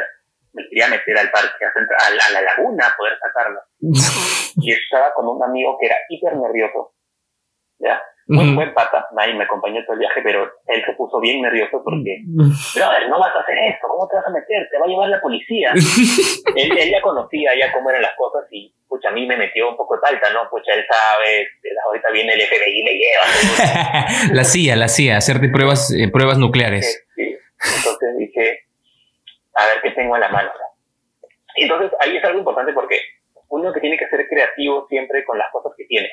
Me 0.52 0.64
quería 0.68 0.88
meter 0.88 1.18
al 1.18 1.30
parque, 1.30 1.64
a, 1.64 2.10
la, 2.10 2.24
a 2.24 2.30
la 2.30 2.42
laguna, 2.42 2.86
a 2.86 2.96
poder 2.96 3.18
sacarlo. 3.18 3.60
y 3.80 4.72
estaba 4.72 5.12
con 5.14 5.26
un 5.28 5.42
amigo 5.42 5.76
que 5.80 5.86
era 5.86 5.96
hiper 6.08 6.36
nervioso. 6.36 6.94
¿Ya? 7.78 8.02
Muy 8.28 8.54
buen 8.54 8.74
pata, 8.74 9.08
nadie 9.16 9.34
me 9.34 9.44
acompañó 9.44 9.82
todo 9.84 9.94
el 9.94 10.00
viaje, 10.00 10.20
pero 10.22 10.44
él 10.66 10.82
se 10.84 10.92
puso 10.92 11.18
bien 11.18 11.40
nervioso 11.40 11.82
porque, 11.82 12.20
brother, 12.26 13.08
no 13.08 13.18
vas 13.18 13.34
a 13.34 13.40
hacer 13.40 13.56
esto, 13.58 13.88
¿cómo 13.88 14.06
te 14.06 14.16
vas 14.16 14.26
a 14.26 14.30
meter? 14.30 14.68
Te 14.70 14.78
va 14.78 14.84
a 14.84 14.88
llevar 14.88 15.08
la 15.08 15.20
policía. 15.20 15.72
él, 16.56 16.90
ya 16.90 17.00
conocía 17.00 17.52
ya 17.58 17.72
cómo 17.72 17.88
eran 17.88 18.02
las 18.02 18.14
cosas 18.16 18.46
y, 18.50 18.70
pucha, 18.86 19.08
a 19.08 19.12
mí 19.12 19.26
me 19.26 19.36
metió 19.36 19.70
un 19.70 19.76
poco 19.76 19.98
talta, 19.98 20.30
¿no? 20.32 20.48
Pucha, 20.50 20.74
él 20.74 20.84
sabe, 20.86 21.48
ahorita 21.86 22.10
viene 22.10 22.34
el 22.34 22.42
FBI 22.42 22.80
y 22.80 22.84
le 22.84 22.94
lleva. 22.94 24.04
la 24.34 24.44
CIA, 24.44 24.76
la 24.76 24.88
CIA, 24.88 25.16
hacerte 25.16 25.48
pruebas, 25.48 25.90
eh, 25.90 26.10
pruebas 26.12 26.36
nucleares. 26.36 27.06
Sí, 27.16 27.34
Entonces 27.76 28.18
dije, 28.18 28.66
a 29.54 29.66
ver 29.66 29.80
qué 29.82 29.90
tengo 29.92 30.14
en 30.16 30.20
la 30.20 30.28
mano. 30.28 30.50
Entonces 31.56 31.90
ahí 32.00 32.16
es 32.16 32.24
algo 32.24 32.40
importante 32.40 32.72
porque 32.74 33.00
uno 33.48 33.72
que 33.72 33.80
tiene 33.80 33.96
que 33.96 34.06
ser 34.08 34.26
creativo 34.28 34.86
siempre 34.88 35.24
con 35.24 35.38
las 35.38 35.50
cosas 35.50 35.72
que 35.76 35.84
tiene. 35.86 36.10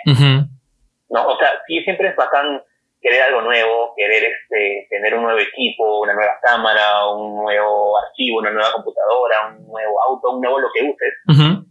¿No? 1.09 1.27
O 1.27 1.37
sea, 1.37 1.49
sí 1.67 1.81
siempre 1.83 2.09
es 2.09 2.15
bacán 2.15 2.61
querer 3.05 3.21
algo 3.21 3.41
nuevo, 3.41 3.93
querer 3.95 4.23
este, 4.23 4.87
tener 4.89 5.13
un 5.13 5.23
nuevo 5.23 5.39
equipo, 5.39 6.01
una 6.01 6.13
nueva 6.13 6.39
cámara, 6.41 7.07
un 7.09 7.35
nuevo 7.35 7.99
archivo, 7.99 8.39
una 8.39 8.49
nueva 8.49 8.71
computadora, 8.73 9.47
un 9.49 9.67
nuevo 9.67 10.01
auto, 10.01 10.31
un 10.31 10.41
nuevo 10.41 10.59
lo 10.59 10.69
que 10.73 10.83
uses. 10.83 11.65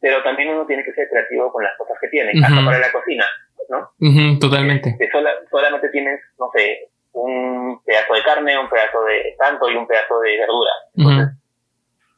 Pero 0.00 0.22
también 0.22 0.50
uno 0.50 0.64
tiene 0.64 0.84
que 0.84 0.92
ser 0.92 1.08
creativo 1.08 1.50
con 1.50 1.64
las 1.64 1.76
cosas 1.76 1.96
que 2.00 2.06
tiene, 2.06 2.30
hasta 2.40 2.64
para 2.64 2.78
la 2.78 2.92
cocina, 2.92 3.26
¿no? 3.68 4.38
totalmente. 4.38 4.90
Este, 4.90 5.10
solamente 5.50 5.88
tienes, 5.88 6.20
no 6.38 6.50
sé, 6.54 6.88
un 7.10 7.82
pedazo 7.84 8.14
de 8.14 8.22
carne, 8.22 8.56
un 8.56 8.68
pedazo 8.68 9.02
de 9.04 9.34
tanto 9.38 9.68
y 9.68 9.74
un 9.74 9.88
pedazo 9.88 10.20
de 10.20 10.38
verdura. 10.38 10.70
Entonces, 10.94 11.36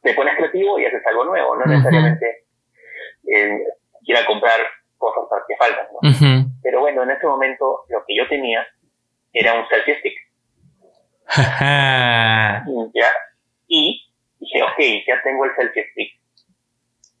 te 0.03 0.13
pones 0.13 0.35
creativo 0.35 0.77
y 0.77 0.85
haces 0.85 1.01
algo 1.07 1.25
nuevo, 1.25 1.55
no 1.55 1.65
necesariamente 1.65 2.43
eh, 3.25 3.63
ir 4.03 4.15
a 4.15 4.25
comprar 4.27 4.59
cosas 4.97 5.41
que 5.47 5.55
faltan. 5.57 5.87
¿no? 5.91 6.48
Pero 6.69 6.81
bueno, 6.81 7.01
en 7.01 7.09
ese 7.09 7.25
momento 7.25 7.85
lo 7.89 8.03
que 8.05 8.15
yo 8.15 8.27
tenía 8.29 8.63
era 9.33 9.59
un 9.59 9.67
selfie 9.67 9.97
stick. 9.99 10.13
¿Ya? 12.93 13.07
Y 13.67 14.07
dije, 14.39 14.61
ok, 14.61 14.77
ya 15.07 15.19
tengo 15.23 15.45
el 15.45 15.55
selfie 15.55 15.89
stick. 15.89 16.11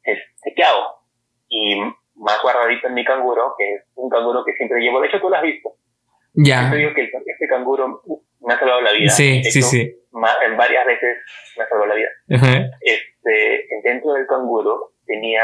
Este, 0.03 0.53
¿Qué 0.55 0.63
hago? 0.63 1.01
Y 1.47 1.81
más 2.13 2.39
guardadito 2.43 2.89
en 2.89 2.93
mi 2.93 3.03
canguro, 3.03 3.55
que 3.57 3.73
es 3.73 3.81
un 3.95 4.07
canguro 4.07 4.45
que 4.45 4.53
siempre 4.53 4.81
llevo. 4.81 5.01
De 5.01 5.07
hecho, 5.07 5.19
tú 5.19 5.29
lo 5.29 5.35
has 5.35 5.41
visto. 5.41 5.73
Ya. 6.33 6.69
Yo 6.69 6.77
digo 6.77 6.93
que 6.93 7.05
este 7.05 7.47
canguro 7.47 8.03
me 8.41 8.53
ha 8.53 8.59
salvado 8.59 8.81
la 8.81 8.91
vida. 8.91 9.09
Sí, 9.09 9.43
sí, 9.45 9.63
sí. 9.63 9.79
en 9.81 10.57
varias 10.57 10.85
veces 10.85 11.17
me 11.57 11.63
ha 11.63 11.69
salvado 11.69 11.87
la 11.87 11.95
vida. 11.95 12.09
este, 12.81 13.67
dentro 13.83 14.13
del 14.13 14.27
canguro 14.27 14.91
tenía 15.07 15.41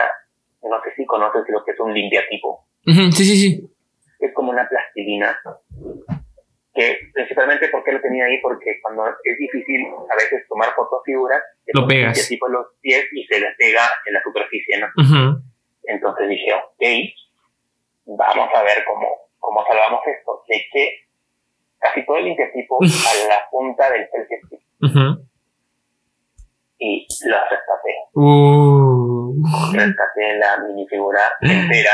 no 0.62 0.82
sé 0.84 0.94
si 0.96 1.06
conoces 1.08 1.42
lo 1.50 1.64
que 1.64 1.72
es 1.72 1.80
un 1.80 1.92
limpiatipo. 1.92 2.68
sí, 2.86 3.12
sí, 3.12 3.36
sí. 3.36 3.75
Es 4.26 4.34
como 4.34 4.52
una 4.52 4.68
plastilina. 4.68 5.38
Que 6.74 7.00
principalmente, 7.14 7.70
¿por 7.70 7.84
qué 7.84 7.94
lo 7.94 8.02
tenía 8.02 8.26
ahí? 8.26 8.40
Porque 8.42 8.80
cuando 8.82 9.08
es 9.08 9.38
difícil 9.38 9.88
a 9.88 10.16
veces 10.16 10.46
tomar 10.50 10.74
fotos 10.76 11.02
figuras, 11.06 11.42
lo 11.68 11.88
pegas. 11.88 12.18
Limpiatipo 12.18 12.48
en 12.48 12.54
los 12.54 12.68
pies 12.82 13.06
y 13.14 13.26
se 13.26 13.40
les 13.40 13.56
pega 13.56 13.84
en 14.06 14.14
la 14.14 14.22
superficie, 14.22 14.78
¿no? 14.80 15.42
Entonces 15.84 16.28
dije, 16.28 16.54
ok, 16.54 18.18
vamos 18.18 18.50
a 18.54 18.64
ver 18.64 18.84
cómo, 18.86 19.08
cómo 19.40 19.66
salvamos 19.66 20.02
esto. 20.06 20.44
Le 20.48 20.56
eché 20.58 21.06
casi 21.80 22.06
todo 22.06 22.18
el 22.18 22.26
limpiatipo 22.26 22.80
a 22.82 23.28
la 23.30 23.50
punta 23.50 23.90
del 23.92 24.08
selfie 24.10 24.66
y 26.80 27.08
lo 27.26 27.38
rescaté. 27.50 27.94
Uh. 28.14 29.34
Rescaté 29.74 30.38
la 30.38 30.58
minifigura 30.68 31.22
entera 31.42 31.94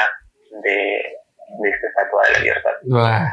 de, 0.64 1.02
de 1.60 1.70
esta 1.70 1.88
estatua 1.88 2.24
de 2.28 2.34
la 2.34 2.40
libertad. 2.40 2.72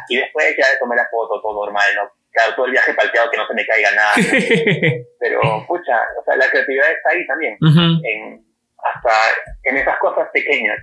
Y 0.09 0.17
después 0.17 0.57
ya 0.57 0.67
tomé 0.81 0.97
la 0.97 1.07
foto, 1.11 1.41
todo 1.41 1.65
normal, 1.65 1.87
¿no? 1.97 2.11
Claro, 2.31 2.55
todo 2.55 2.67
el 2.67 2.73
viaje 2.73 2.95
palteado, 2.95 3.31
que 3.31 3.37
no 3.37 3.47
se 3.47 3.55
me 3.55 3.67
caiga 3.67 3.91
nada. 3.93 4.13
Pero, 5.19 5.41
pucha, 5.67 5.97
o 6.21 6.25
sea, 6.25 6.37
la 6.37 6.49
creatividad 6.51 6.93
está 6.93 7.11
ahí 7.11 7.27
también. 7.27 7.57
en, 7.61 8.45
hasta 8.79 9.11
en 9.65 9.77
esas 9.77 9.99
cosas 9.99 10.29
pequeñas. 10.33 10.79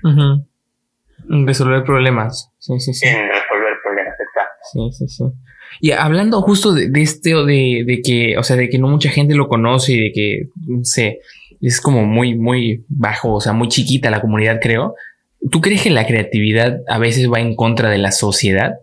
En 1.30 1.48
resolver 1.48 1.84
problemas. 1.84 2.52
Sí, 2.60 2.80
sí, 2.80 2.94
sí. 2.94 3.08
En 3.08 3.28
resolver 3.28 3.74
problemas, 3.84 4.16
exacto. 4.20 4.64
Sí, 4.74 4.92
sí, 4.92 5.08
sí. 5.08 5.24
Y 5.82 5.92
hablando 5.92 6.42
justo 6.42 6.74
de, 6.74 6.90
de 6.90 7.02
este, 7.02 7.30
de, 7.34 7.84
de, 7.86 8.02
que, 8.04 8.38
o 8.38 8.44
sea, 8.44 8.56
de 8.56 8.70
que 8.70 8.78
no 8.78 8.88
mucha 8.88 9.10
gente 9.10 9.36
lo 9.36 9.48
conoce 9.48 9.94
y 9.94 10.04
de 10.04 10.12
que, 10.12 10.50
no 10.68 10.84
sé, 10.84 11.20
es 11.62 11.82
como 11.82 12.06
muy, 12.06 12.36
muy 12.36 12.86
bajo, 12.88 13.34
o 13.34 13.42
sea, 13.42 13.54
muy 13.54 13.68
chiquita 13.68 14.10
la 14.10 14.22
comunidad, 14.22 14.60
creo. 14.62 14.96
¿Tú 15.52 15.62
crees 15.62 15.84
que 15.84 15.90
la 15.90 16.06
creatividad 16.06 16.80
a 16.88 16.98
veces 16.98 17.32
va 17.32 17.40
en 17.40 17.56
contra 17.56 17.90
de 17.90 17.98
la 17.98 18.12
sociedad? 18.12 18.80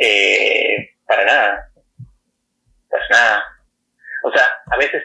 Eh, 0.00 0.90
para 1.06 1.24
nada. 1.24 1.70
Para 2.88 3.08
nada. 3.10 3.44
O 4.24 4.32
sea, 4.32 4.44
a 4.70 4.76
veces 4.76 5.02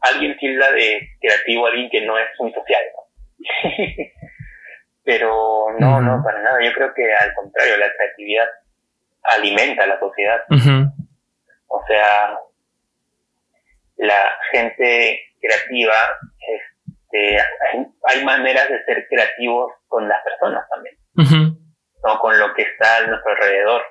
alguien 0.00 0.36
tilda 0.38 0.70
de 0.72 1.08
creativo 1.20 1.66
a 1.66 1.70
alguien 1.70 1.90
que 1.90 2.04
no 2.04 2.18
es 2.18 2.26
muy 2.38 2.52
social. 2.52 2.82
Pero 5.04 5.66
no, 5.78 6.00
no, 6.00 6.22
para 6.24 6.42
nada. 6.42 6.64
Yo 6.64 6.72
creo 6.72 6.92
que 6.94 7.12
al 7.12 7.34
contrario, 7.34 7.76
la 7.76 7.92
creatividad 7.94 8.48
alimenta 9.22 9.84
a 9.84 9.86
la 9.86 9.98
sociedad. 9.98 10.42
O 11.68 11.82
sea, 11.86 12.38
la 13.96 14.32
gente 14.52 15.20
creativa, 15.40 15.94
este, 17.14 17.38
hay, 18.08 18.24
maneras 18.24 18.68
de 18.68 18.84
ser 18.84 19.06
creativos 19.08 19.72
con 19.86 20.08
las 20.08 20.18
personas 20.24 20.64
también, 20.68 20.96
¿no? 22.04 22.18
con 22.18 22.38
lo 22.38 22.52
que 22.54 22.62
está 22.62 22.96
a 22.96 23.06
nuestro 23.06 23.32
alrededor. 23.32 23.82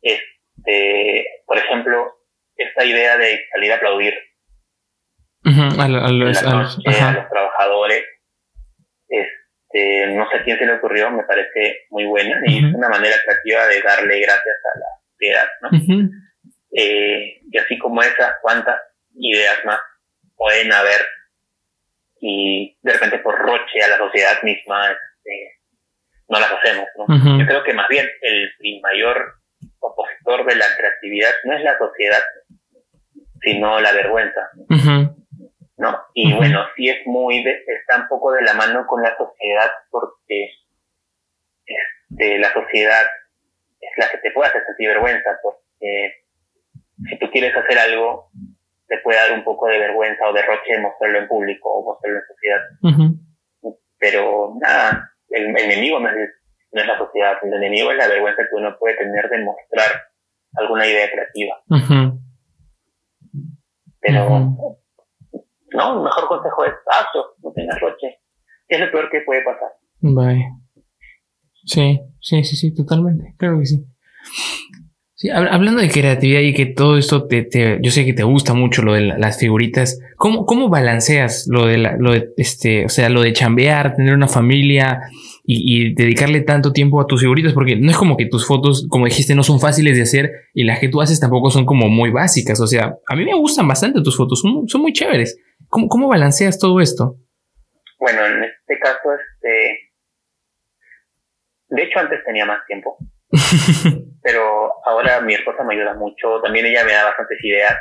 Este, 0.00 1.26
por 1.46 1.58
ejemplo, 1.58 2.14
esta 2.56 2.84
idea 2.84 3.16
de 3.18 3.44
salir 3.52 3.72
a 3.72 3.76
aplaudir 3.76 4.14
a, 5.44 5.88
los, 5.88 6.42
trabajadores. 7.28 8.04
Este, 9.08 10.14
no 10.14 10.30
sé 10.30 10.36
a 10.36 10.44
quién 10.44 10.58
se 10.58 10.66
le 10.66 10.74
ocurrió, 10.74 11.10
me 11.10 11.24
parece 11.24 11.86
muy 11.90 12.06
buena 12.06 12.40
y 12.46 12.58
es 12.58 12.74
una 12.74 12.88
manera 12.88 13.16
creativa 13.24 13.66
de 13.66 13.82
darle 13.82 14.20
gracias 14.20 14.56
a 14.72 14.78
la 14.78 14.86
sociedad, 15.10 15.48
¿no? 15.60 16.08
Eh, 16.76 17.40
y 17.50 17.58
así 17.58 17.78
como 17.78 18.02
esas, 18.02 18.34
cuantas 18.42 18.80
ideas 19.14 19.64
más 19.64 19.80
pueden 20.36 20.72
haber 20.72 21.00
y 22.26 22.78
de 22.80 22.92
repente 22.94 23.18
por 23.18 23.38
roche 23.38 23.82
a 23.84 23.88
la 23.88 23.98
sociedad 23.98 24.42
misma 24.42 24.90
este, 24.90 25.60
no 26.26 26.40
las 26.40 26.50
hacemos, 26.52 26.88
¿no? 26.96 27.38
Yo 27.38 27.46
creo 27.46 27.62
que 27.62 27.74
más 27.74 27.86
bien 27.86 28.08
el, 28.22 28.80
mayor 28.80 29.34
opositor 29.78 30.46
de 30.46 30.56
la 30.56 30.64
creatividad 30.74 31.32
no 31.44 31.54
es 31.54 31.62
la 31.62 31.76
sociedad, 31.76 32.22
sino 33.42 33.78
la 33.78 33.92
vergüenza. 33.92 34.40
¿no? 35.76 35.98
Y 36.14 36.32
bueno, 36.32 36.66
sí 36.76 36.88
es 36.88 37.06
muy, 37.06 37.44
está 37.46 38.00
un 38.00 38.08
poco 38.08 38.32
de 38.32 38.40
la 38.40 38.54
mano 38.54 38.86
con 38.86 39.02
la 39.02 39.14
sociedad 39.18 39.70
porque 39.90 40.50
este, 41.66 42.38
la 42.38 42.54
sociedad 42.54 43.04
es 43.80 43.90
la 43.98 44.10
que 44.10 44.18
te 44.18 44.30
puede 44.30 44.48
hacer 44.48 44.62
sentir 44.64 44.88
vergüenza, 44.88 45.38
porque 45.42 46.24
si 47.06 47.18
tú 47.18 47.30
quieres 47.30 47.54
hacer 47.54 47.78
algo, 47.78 48.30
te 48.86 48.98
puede 49.02 49.18
dar 49.18 49.32
un 49.32 49.44
poco 49.44 49.66
de 49.66 49.78
vergüenza 49.78 50.28
o 50.28 50.32
derroche 50.32 50.78
mostrarlo 50.80 51.18
en 51.18 51.28
público 51.28 51.68
o 51.70 51.84
mostrarlo 51.84 52.20
en 52.20 52.26
sociedad. 52.26 53.18
Pero 53.98 54.54
nada, 54.60 55.10
el, 55.30 55.56
enemigo 55.56 56.00
no 56.00 56.08
es, 56.08 56.30
no 56.72 56.80
es, 56.80 56.86
la 56.86 56.98
sociedad, 56.98 57.36
el 57.42 57.54
enemigo 57.54 57.90
es 57.90 57.96
la 57.96 58.08
vergüenza 58.08 58.42
que 58.42 58.56
uno 58.56 58.76
puede 58.78 58.96
tener 58.96 59.28
de 59.28 59.44
mostrar 59.44 59.90
alguna 60.54 60.86
idea 60.86 61.10
creativa. 61.10 61.62
Pero 64.00 64.28
no, 65.74 65.96
el 65.96 66.02
mejor 66.02 66.28
consejo 66.28 66.64
es 66.64 66.74
hazlo, 66.86 67.34
no 67.42 67.52
tengas 67.52 67.80
roche. 67.80 68.20
Es 68.68 68.80
lo 68.80 68.90
peor 68.90 69.10
que 69.10 69.22
puede 69.22 69.42
pasar. 69.42 69.70
Vale. 70.00 70.46
Sí, 71.64 72.00
sí, 72.20 72.44
sí, 72.44 72.56
sí, 72.56 72.74
totalmente. 72.74 73.34
Claro 73.38 73.58
que 73.58 73.66
sí. 73.66 73.84
Sí, 75.16 75.30
hablando 75.30 75.80
de 75.80 75.88
creatividad 75.88 76.40
y 76.40 76.54
que 76.54 76.66
todo 76.66 76.98
esto 76.98 77.28
te, 77.28 77.44
te, 77.44 77.78
yo 77.80 77.92
sé 77.92 78.04
que 78.04 78.14
te 78.14 78.24
gusta 78.24 78.52
mucho 78.52 78.82
lo 78.82 78.94
de 78.94 79.00
las 79.02 79.38
figuritas, 79.38 80.00
¿cómo, 80.16 80.44
cómo 80.44 80.68
balanceas 80.68 81.46
lo 81.48 81.66
de, 81.66 81.78
la, 81.78 81.96
lo 81.96 82.10
de 82.10 82.30
este, 82.36 82.84
o 82.84 82.88
sea, 82.88 83.08
lo 83.08 83.22
de 83.22 83.32
chambear, 83.32 83.94
tener 83.94 84.12
una 84.12 84.26
familia 84.26 85.02
y, 85.44 85.86
y, 85.86 85.94
dedicarle 85.94 86.40
tanto 86.40 86.72
tiempo 86.72 87.00
a 87.00 87.06
tus 87.06 87.20
figuritas? 87.20 87.52
Porque 87.52 87.76
no 87.76 87.92
es 87.92 87.96
como 87.96 88.16
que 88.16 88.26
tus 88.26 88.44
fotos, 88.44 88.88
como 88.90 89.04
dijiste, 89.04 89.36
no 89.36 89.44
son 89.44 89.60
fáciles 89.60 89.96
de 89.96 90.02
hacer 90.02 90.32
y 90.52 90.64
las 90.64 90.80
que 90.80 90.88
tú 90.88 91.00
haces 91.00 91.20
tampoco 91.20 91.48
son 91.48 91.64
como 91.64 91.88
muy 91.88 92.10
básicas. 92.10 92.60
O 92.60 92.66
sea, 92.66 92.96
a 93.06 93.14
mí 93.14 93.24
me 93.24 93.36
gustan 93.36 93.68
bastante 93.68 94.02
tus 94.02 94.16
fotos, 94.16 94.40
son, 94.40 94.66
son 94.66 94.80
muy 94.80 94.92
chéveres. 94.92 95.38
¿Cómo, 95.68 95.86
¿Cómo 95.86 96.08
balanceas 96.08 96.58
todo 96.58 96.80
esto? 96.80 97.18
Bueno, 98.00 98.26
en 98.26 98.42
este 98.42 98.80
caso, 98.80 99.10
este. 99.14 99.90
De 101.68 101.82
hecho, 101.84 102.00
antes 102.00 102.18
tenía 102.26 102.46
más 102.46 102.66
tiempo. 102.66 102.98
pero 104.22 104.72
ahora 104.84 105.20
mi 105.20 105.34
esposa 105.34 105.64
me 105.64 105.74
ayuda 105.74 105.94
mucho. 105.94 106.40
También 106.42 106.66
ella 106.66 106.84
me 106.84 106.92
da 106.92 107.04
bastantes 107.04 107.38
ideas. 107.42 107.76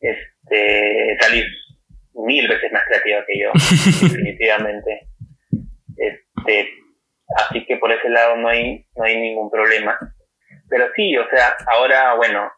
Este, 0.00 1.16
Salir 1.20 1.46
mil 2.14 2.48
veces 2.48 2.72
más 2.72 2.84
creativa 2.86 3.24
que 3.26 3.38
yo, 3.38 3.50
definitivamente. 4.02 5.08
Este, 5.96 6.68
así 7.36 7.64
que 7.66 7.76
por 7.76 7.92
ese 7.92 8.08
lado 8.08 8.36
no 8.36 8.48
hay, 8.48 8.86
no 8.96 9.04
hay 9.04 9.20
ningún 9.20 9.50
problema. 9.50 9.98
Pero 10.68 10.88
sí, 10.94 11.16
o 11.16 11.28
sea, 11.28 11.54
ahora, 11.66 12.14
bueno, 12.14 12.50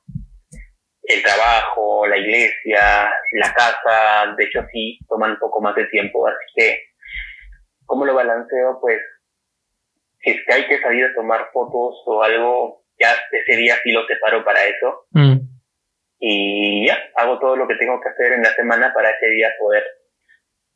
el 1.02 1.22
trabajo, 1.22 2.06
la 2.06 2.16
iglesia, 2.16 3.12
la 3.32 3.52
casa, 3.54 4.34
de 4.36 4.44
hecho 4.44 4.64
sí 4.72 4.98
toman 5.08 5.32
un 5.32 5.38
poco 5.38 5.60
más 5.60 5.74
de 5.74 5.86
tiempo, 5.86 6.26
así 6.26 6.44
que 6.54 6.78
¿cómo 7.86 8.04
lo 8.04 8.14
balanceo? 8.14 8.78
Pues 8.80 9.00
si 10.22 10.30
es 10.30 10.36
que 10.46 10.52
hay 10.52 10.66
que 10.66 10.80
salir 10.80 11.04
a 11.04 11.14
tomar 11.14 11.50
fotos 11.52 12.02
o 12.06 12.22
algo, 12.22 12.84
ya 12.98 13.08
ese 13.30 13.56
día 13.56 13.76
sí 13.82 13.90
lo 13.90 14.06
separo 14.06 14.44
para 14.44 14.64
eso. 14.64 15.06
Mm. 15.10 15.40
Y 16.18 16.86
ya, 16.86 16.98
hago 17.16 17.38
todo 17.40 17.56
lo 17.56 17.66
que 17.66 17.74
tengo 17.74 18.00
que 18.00 18.08
hacer 18.08 18.32
en 18.32 18.42
la 18.42 18.54
semana 18.54 18.92
para 18.94 19.10
ese 19.10 19.26
día 19.26 19.50
poder 19.58 19.82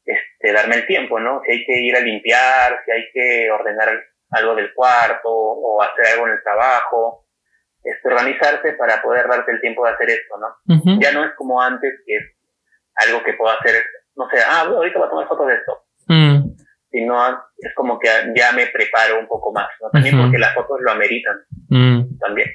este, 0.04 0.52
darme 0.52 0.76
el 0.76 0.86
tiempo, 0.86 1.20
¿no? 1.20 1.40
Si 1.44 1.52
hay 1.52 1.64
que 1.64 1.78
ir 1.78 1.96
a 1.96 2.00
limpiar, 2.00 2.80
si 2.84 2.90
hay 2.90 3.04
que 3.12 3.50
ordenar 3.50 3.88
algo 4.30 4.54
del 4.56 4.74
cuarto 4.74 5.28
o 5.30 5.80
hacer 5.82 6.06
algo 6.14 6.26
en 6.26 6.32
el 6.32 6.42
trabajo. 6.42 7.26
Este, 7.84 8.08
organizarse 8.08 8.72
para 8.72 9.00
poder 9.00 9.28
darte 9.28 9.52
el 9.52 9.60
tiempo 9.60 9.84
de 9.86 9.92
hacer 9.92 10.10
esto, 10.10 10.34
¿no? 10.38 10.98
Ya 11.00 11.12
no 11.12 11.24
es 11.24 11.32
como 11.36 11.62
antes, 11.62 11.92
que 12.04 12.16
es 12.16 12.24
algo 12.96 13.22
que 13.22 13.34
puedo 13.34 13.56
hacer, 13.56 13.80
no 14.16 14.28
sé, 14.28 14.38
ah, 14.44 14.62
ahorita 14.62 14.98
voy 14.98 15.06
a 15.06 15.10
tomar 15.10 15.28
fotos 15.28 15.46
de 15.46 15.54
esto. 15.54 15.84
Mm. 16.08 16.65
Sino 16.90 17.28
es 17.58 17.74
como 17.74 17.98
que 17.98 18.08
ya 18.34 18.52
me 18.52 18.66
preparo 18.68 19.18
un 19.18 19.26
poco 19.26 19.52
más, 19.52 19.68
¿no? 19.80 19.90
También 19.90 20.18
porque 20.20 20.38
las 20.38 20.54
fotos 20.54 20.78
lo 20.80 20.92
ameritan. 20.92 21.36
Mm. 21.68 22.18
También. 22.18 22.48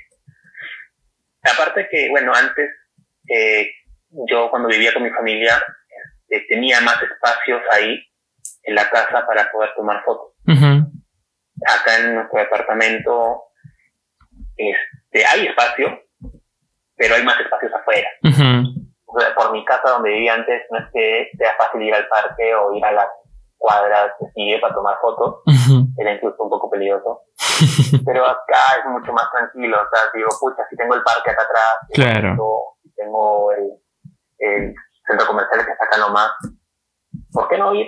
Aparte 1.44 1.88
que, 1.90 2.10
bueno, 2.10 2.34
antes 2.34 2.70
eh, 3.28 3.72
yo 4.30 4.50
cuando 4.50 4.70
vivía 4.70 4.94
con 4.94 5.04
mi 5.04 5.10
familia 5.10 5.62
este, 6.28 6.46
tenía 6.48 6.80
más 6.82 7.02
espacios 7.02 7.62
ahí 7.72 8.02
en 8.64 8.76
la 8.76 8.90
casa 8.90 9.26
para 9.26 9.52
poder 9.52 9.72
tomar 9.76 10.04
fotos. 10.04 10.34
Acá 10.48 11.98
en 12.00 12.16
nuestro 12.16 12.40
departamento 12.40 13.44
este, 14.56 15.26
hay 15.26 15.48
espacio, 15.48 16.02
pero 16.96 17.16
hay 17.16 17.24
más 17.24 17.40
espacios 17.40 17.72
afuera. 17.74 18.10
por 19.36 19.52
mi 19.52 19.66
casa 19.66 19.90
donde 19.90 20.10
vivía 20.10 20.36
antes 20.36 20.64
no 20.72 20.80
es 20.80 20.86
que 20.94 21.30
sea 21.38 21.54
fácil 21.58 21.82
ir 21.82 21.94
al 21.94 22.08
parque 22.08 22.56
o 22.56 22.74
ir 22.74 22.86
a 22.86 22.94
las 22.94 23.08
cuadras 23.62 24.14
que 24.20 24.26
sigue 24.34 24.60
para 24.60 24.74
tomar 24.74 24.98
fotos, 25.00 25.44
era 25.98 26.14
incluso 26.14 26.44
un 26.44 26.50
poco 26.50 26.70
peligroso. 26.70 27.22
pero 28.06 28.26
acá 28.26 28.80
es 28.80 28.90
mucho 28.90 29.14
más 29.14 29.30
tranquilo, 29.32 29.78
o 29.78 29.88
sea, 29.94 30.10
digo, 30.14 30.30
pucha, 30.40 30.64
si 30.68 30.76
tengo 30.76 30.96
el 30.96 31.04
parque 31.04 31.30
acá 31.30 31.44
atrás, 31.44 31.76
claro. 31.94 32.76
tengo 32.96 33.52
el, 33.52 33.70
el 34.40 34.76
centro 35.06 35.28
comercial 35.28 35.64
que 35.64 35.72
está 35.72 35.86
acá 35.86 35.98
nomás, 36.00 36.32
¿por 37.32 37.48
qué 37.48 37.58
no 37.60 37.74
ir? 37.76 37.88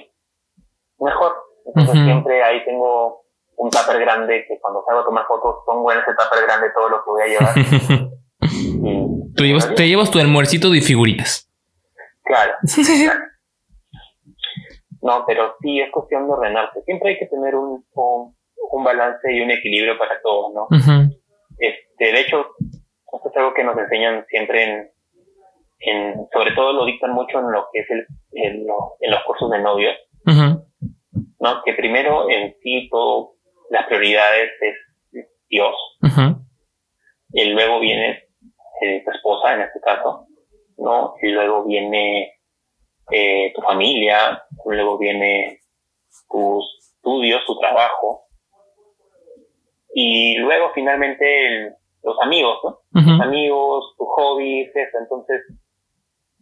Mejor. 1.00 1.36
Entonces 1.66 2.04
siempre 2.04 2.44
ahí 2.44 2.64
tengo 2.66 3.24
un 3.58 3.70
tupper 3.72 4.00
grande 4.00 4.46
que 4.48 4.60
cuando 4.62 4.84
salgo 4.86 5.02
a 5.02 5.06
tomar 5.06 5.26
fotos 5.26 5.56
pongo 5.66 5.92
en 5.92 6.00
ese 6.00 6.12
tupper 6.12 6.46
grande 6.46 6.70
todo 6.76 6.90
lo 6.90 7.04
que 7.04 7.10
voy 7.10 7.22
a 7.24 7.28
llevar. 7.28 7.54
Tú 9.36 9.44
llevas, 9.44 9.74
te 9.74 9.88
llevas 9.88 10.12
tu 10.12 10.20
almuercito 10.20 10.70
de 10.70 10.82
figuritas. 10.82 11.50
Claro, 12.24 12.54
No, 15.04 15.26
pero 15.28 15.56
sí 15.62 15.82
es 15.82 15.92
cuestión 15.92 16.28
de 16.28 16.34
ordenarse. 16.34 16.82
Siempre 16.84 17.12
hay 17.12 17.20
que 17.20 17.28
tener 17.28 17.56
un, 17.56 17.86
un, 17.94 18.84
balance 18.84 19.32
y 19.32 19.42
un 19.42 19.52
equilibrio 19.52 19.98
para 19.98 20.22
todos, 20.22 20.54
¿no? 20.54 20.68
este, 21.60 22.06
de 22.12 22.20
hecho, 22.22 22.48
esto 23.12 23.30
es 23.30 23.38
algo 23.38 23.54
que 23.54 23.66
nos 23.66 23.78
enseñan 23.78 24.26
siempre 24.30 24.64
en, 24.64 24.92
en 25.80 26.28
sobre 26.32 26.56
todo 26.56 26.72
lo 26.72 26.86
dictan 26.86 27.12
mucho 27.12 27.40
en 27.40 27.52
lo 27.52 27.68
que 27.72 27.82
es 27.82 27.90
el, 27.90 28.08
en, 28.32 28.66
los 28.66 29.24
cursos 29.26 29.52
de 29.52 29.60
novios, 29.60 29.94
¿no? 30.26 31.62
Que 31.66 31.74
primero 31.74 32.30
en 32.30 32.56
sí 32.64 32.88
todo 32.90 33.34
las 33.70 33.86
prioridades 33.88 34.52
es 34.62 35.28
Dios. 35.50 35.76
Y 37.34 37.46
luego 37.46 37.80
viene 37.80 38.24
eh, 38.82 39.04
tu 39.04 39.12
esposa, 39.12 39.56
en 39.56 39.62
este 39.62 39.80
caso, 39.82 40.28
¿no? 40.78 41.16
Y 41.22 41.30
luego 41.30 41.66
viene 41.66 42.34
eh, 43.12 43.52
tu 43.56 43.62
familia, 43.62 44.44
luego 44.66 44.98
viene 44.98 45.60
tus 46.30 46.66
estudios, 46.80 47.46
tu 47.46 47.60
trabajo. 47.60 48.26
Y 49.94 50.38
luego 50.38 50.72
finalmente 50.74 51.76
los 52.04 52.18
amigos, 52.22 52.60
¿no? 52.64 52.80
Los 52.92 53.22
amigos, 53.22 53.96
tus 53.98 54.08
hobbies, 54.16 54.76
eso. 54.76 54.98
Entonces, 55.00 55.42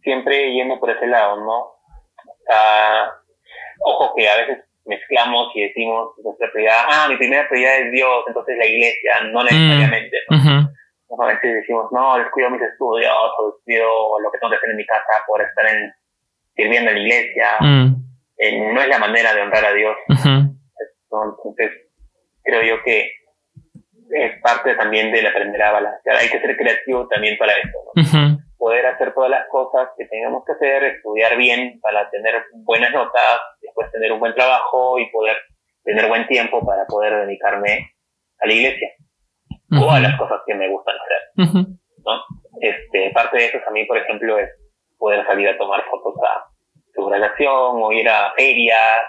siempre 0.02 0.52
yendo 0.52 0.80
por 0.80 0.90
ese 0.90 1.06
lado, 1.06 1.36
¿no? 1.36 1.72
ojo 3.84 4.12
que 4.14 4.28
a 4.28 4.36
veces 4.36 4.64
mezclamos 4.84 5.48
y 5.54 5.62
decimos 5.68 6.10
nuestra 6.22 6.50
prioridad, 6.50 6.84
ah, 6.88 7.06
mi 7.08 7.16
primera 7.16 7.48
prioridad 7.48 7.78
es 7.78 7.92
Dios, 7.92 8.24
entonces 8.26 8.56
la 8.58 8.66
iglesia, 8.66 9.20
no 9.32 9.42
mm, 9.42 9.44
necesariamente, 9.44 10.16
¿no? 10.28 11.22
A 11.22 11.26
veces 11.26 11.54
decimos, 11.54 11.86
no, 11.92 12.16
descuido 12.16 12.50
mis 12.50 12.62
estudios, 12.62 13.12
o 13.38 13.52
descuido 13.52 14.18
lo 14.18 14.30
que 14.30 14.38
tengo 14.38 14.50
que 14.50 14.56
hacer 14.56 14.70
en 14.70 14.76
mi 14.76 14.86
casa 14.86 15.22
por 15.26 15.42
estar 15.42 15.66
en, 15.66 15.92
sirviendo 16.54 16.90
en 16.90 16.96
la 16.96 17.02
iglesia. 17.02 17.46
Mm. 17.60 17.94
Eh, 18.38 18.72
no 18.72 18.80
es 18.80 18.88
la 18.88 18.98
manera 18.98 19.34
de 19.34 19.42
honrar 19.42 19.64
a 19.64 19.72
Dios. 19.72 19.96
Entonces, 20.08 21.70
creo 22.42 22.62
yo 22.62 22.82
que 22.82 23.10
es 24.10 24.40
parte 24.42 24.74
también 24.74 25.12
del 25.12 25.26
aprender 25.26 25.62
a 25.62 25.72
balancear. 25.72 26.16
Hay 26.16 26.28
que 26.28 26.40
ser 26.40 26.56
creativo 26.56 27.06
también 27.08 27.36
para 27.38 27.52
eso, 27.52 27.78
¿no? 27.94 28.38
poder 28.62 28.86
hacer 28.86 29.12
todas 29.12 29.28
las 29.28 29.48
cosas 29.48 29.88
que 29.98 30.06
tengamos 30.06 30.44
que 30.44 30.52
hacer, 30.52 30.84
estudiar 30.84 31.36
bien 31.36 31.80
para 31.80 32.08
tener 32.10 32.44
buenas 32.64 32.92
notas, 32.92 33.40
después 33.60 33.90
tener 33.90 34.12
un 34.12 34.20
buen 34.20 34.34
trabajo 34.34 35.00
y 35.00 35.10
poder 35.10 35.36
tener 35.82 36.06
buen 36.06 36.28
tiempo 36.28 36.64
para 36.64 36.86
poder 36.86 37.26
dedicarme 37.26 37.90
a 38.38 38.46
la 38.46 38.52
iglesia 38.52 38.88
o 39.80 39.90
a 39.90 39.98
las 39.98 40.16
cosas 40.16 40.42
que 40.46 40.54
me 40.54 40.68
gustan 40.68 40.94
hacer. 40.94 41.66
¿no? 42.04 42.22
este, 42.60 43.10
parte 43.10 43.36
de 43.36 43.46
eso 43.46 43.58
a 43.66 43.70
mí, 43.72 43.84
por 43.84 43.98
ejemplo, 43.98 44.38
es 44.38 44.48
poder 45.02 45.26
salir 45.26 45.48
a 45.48 45.58
tomar 45.58 45.82
fotos 45.90 46.14
a 46.22 46.46
su 46.94 47.10
relación 47.10 47.82
o 47.82 47.90
ir 47.90 48.08
a 48.08 48.32
ferias 48.36 49.02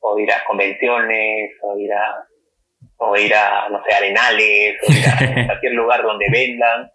o 0.00 0.18
ir 0.18 0.32
a 0.32 0.44
convenciones 0.44 1.52
o 1.62 1.78
ir 1.78 1.92
a 1.92 2.24
o 3.00 3.16
ir 3.16 3.32
a, 3.32 3.68
no 3.68 3.80
sé, 3.84 3.94
arenales, 3.94 4.74
o 4.82 4.92
ir 4.92 5.06
a 5.06 5.46
cualquier 5.46 5.74
lugar 5.74 6.02
donde 6.02 6.26
vendan 6.32 6.90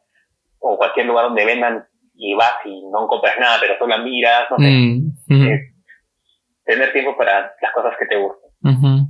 o 0.60 0.78
cualquier 0.78 1.06
lugar 1.06 1.26
donde 1.28 1.46
vendan 1.46 1.86
y 2.14 2.34
vas 2.36 2.56
y 2.66 2.84
no 2.92 3.08
compras 3.08 3.36
nada, 3.40 3.58
pero 3.62 3.78
solo 3.80 3.98
miras, 4.04 4.52
no 4.52 4.58
sé. 4.58 4.70
Mm, 4.70 5.48
tener 6.66 6.92
tiempo 6.92 7.16
para 7.18 7.54
las 7.62 7.72
cosas 7.74 7.94
que 7.98 8.06
te 8.06 8.18
gustan. 8.18 9.08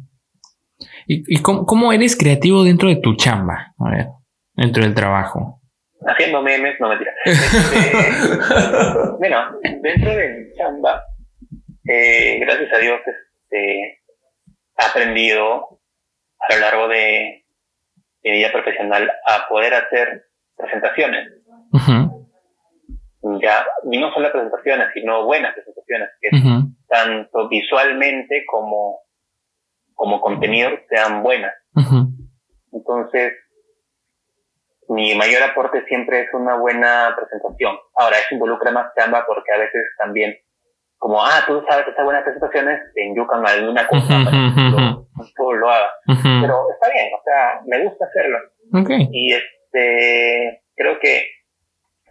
¿Y, 1.08 1.42
cómo, 1.42 1.92
eres 1.94 2.16
creativo 2.16 2.64
dentro 2.64 2.90
de 2.90 2.98
tu 2.98 3.16
chamba? 3.16 3.74
A 3.80 3.90
ver, 3.90 4.08
dentro 4.54 4.84
del 4.84 4.94
trabajo. 4.94 5.63
Haciendo 6.06 6.42
memes, 6.42 6.80
no 6.80 6.90
mentira. 6.90 7.14
Este, 7.26 9.10
bueno, 9.20 9.60
dentro 9.82 10.16
de 10.16 10.30
mi 10.30 10.54
chamba, 10.58 11.04
eh, 11.88 12.40
gracias 12.40 12.74
a 12.74 12.78
Dios, 12.78 13.00
este, 13.06 14.02
he 14.78 14.86
aprendido 14.86 15.80
a 16.40 16.54
lo 16.54 16.60
largo 16.60 16.88
de 16.88 17.46
mi 18.24 18.32
vida 18.32 18.52
profesional 18.52 19.12
a 19.28 19.48
poder 19.48 19.74
hacer 19.74 20.26
presentaciones. 20.56 21.30
Ya, 23.42 23.66
y 23.90 24.00
no 24.00 24.14
solo 24.14 24.32
presentaciones, 24.32 24.88
sino 24.94 25.26
buenas 25.26 25.54
presentaciones, 25.54 26.10
que 26.20 26.30
tanto 26.88 27.48
visualmente 27.50 28.44
como, 28.46 29.00
como 29.94 30.20
contenido 30.20 30.72
sean 30.90 31.24
buenas. 31.24 31.54
Entonces, 32.72 33.34
mi 34.90 35.16
mayor 35.16 35.44
aporte 35.44 35.86
siempre 35.86 36.22
es 36.22 36.34
una 36.34 36.56
buena 36.56 37.14
presentación. 37.16 37.78
Ahora, 37.96 38.18
eso 38.18 38.36
involucra 38.36 38.72
más 38.72 38.94
chamba 38.96 39.26
porque 39.26 39.52
a 39.54 39.58
veces 39.58 39.84
también, 39.98 40.36
como, 40.98 41.24
ah, 41.24 41.44
tú 41.46 41.64
sabes 41.68 41.88
hacer 41.88 42.04
buenas 42.04 42.24
presentaciones, 42.24 42.82
te 42.94 43.06
enyucan 43.06 43.46
alguna 43.46 43.88
cosa 43.88 44.22
para 44.24 44.32
que 44.32 45.58
lo 45.60 45.70
haga. 45.70 45.92
Pero 46.06 46.72
está 46.72 46.90
bien, 46.92 47.10
o 47.14 47.24
sea, 47.24 47.62
me 47.66 47.84
gusta 47.84 48.06
hacerlo. 48.06 48.40
Y 49.12 49.34
este, 49.34 50.64
creo 50.76 51.00
que 51.00 51.28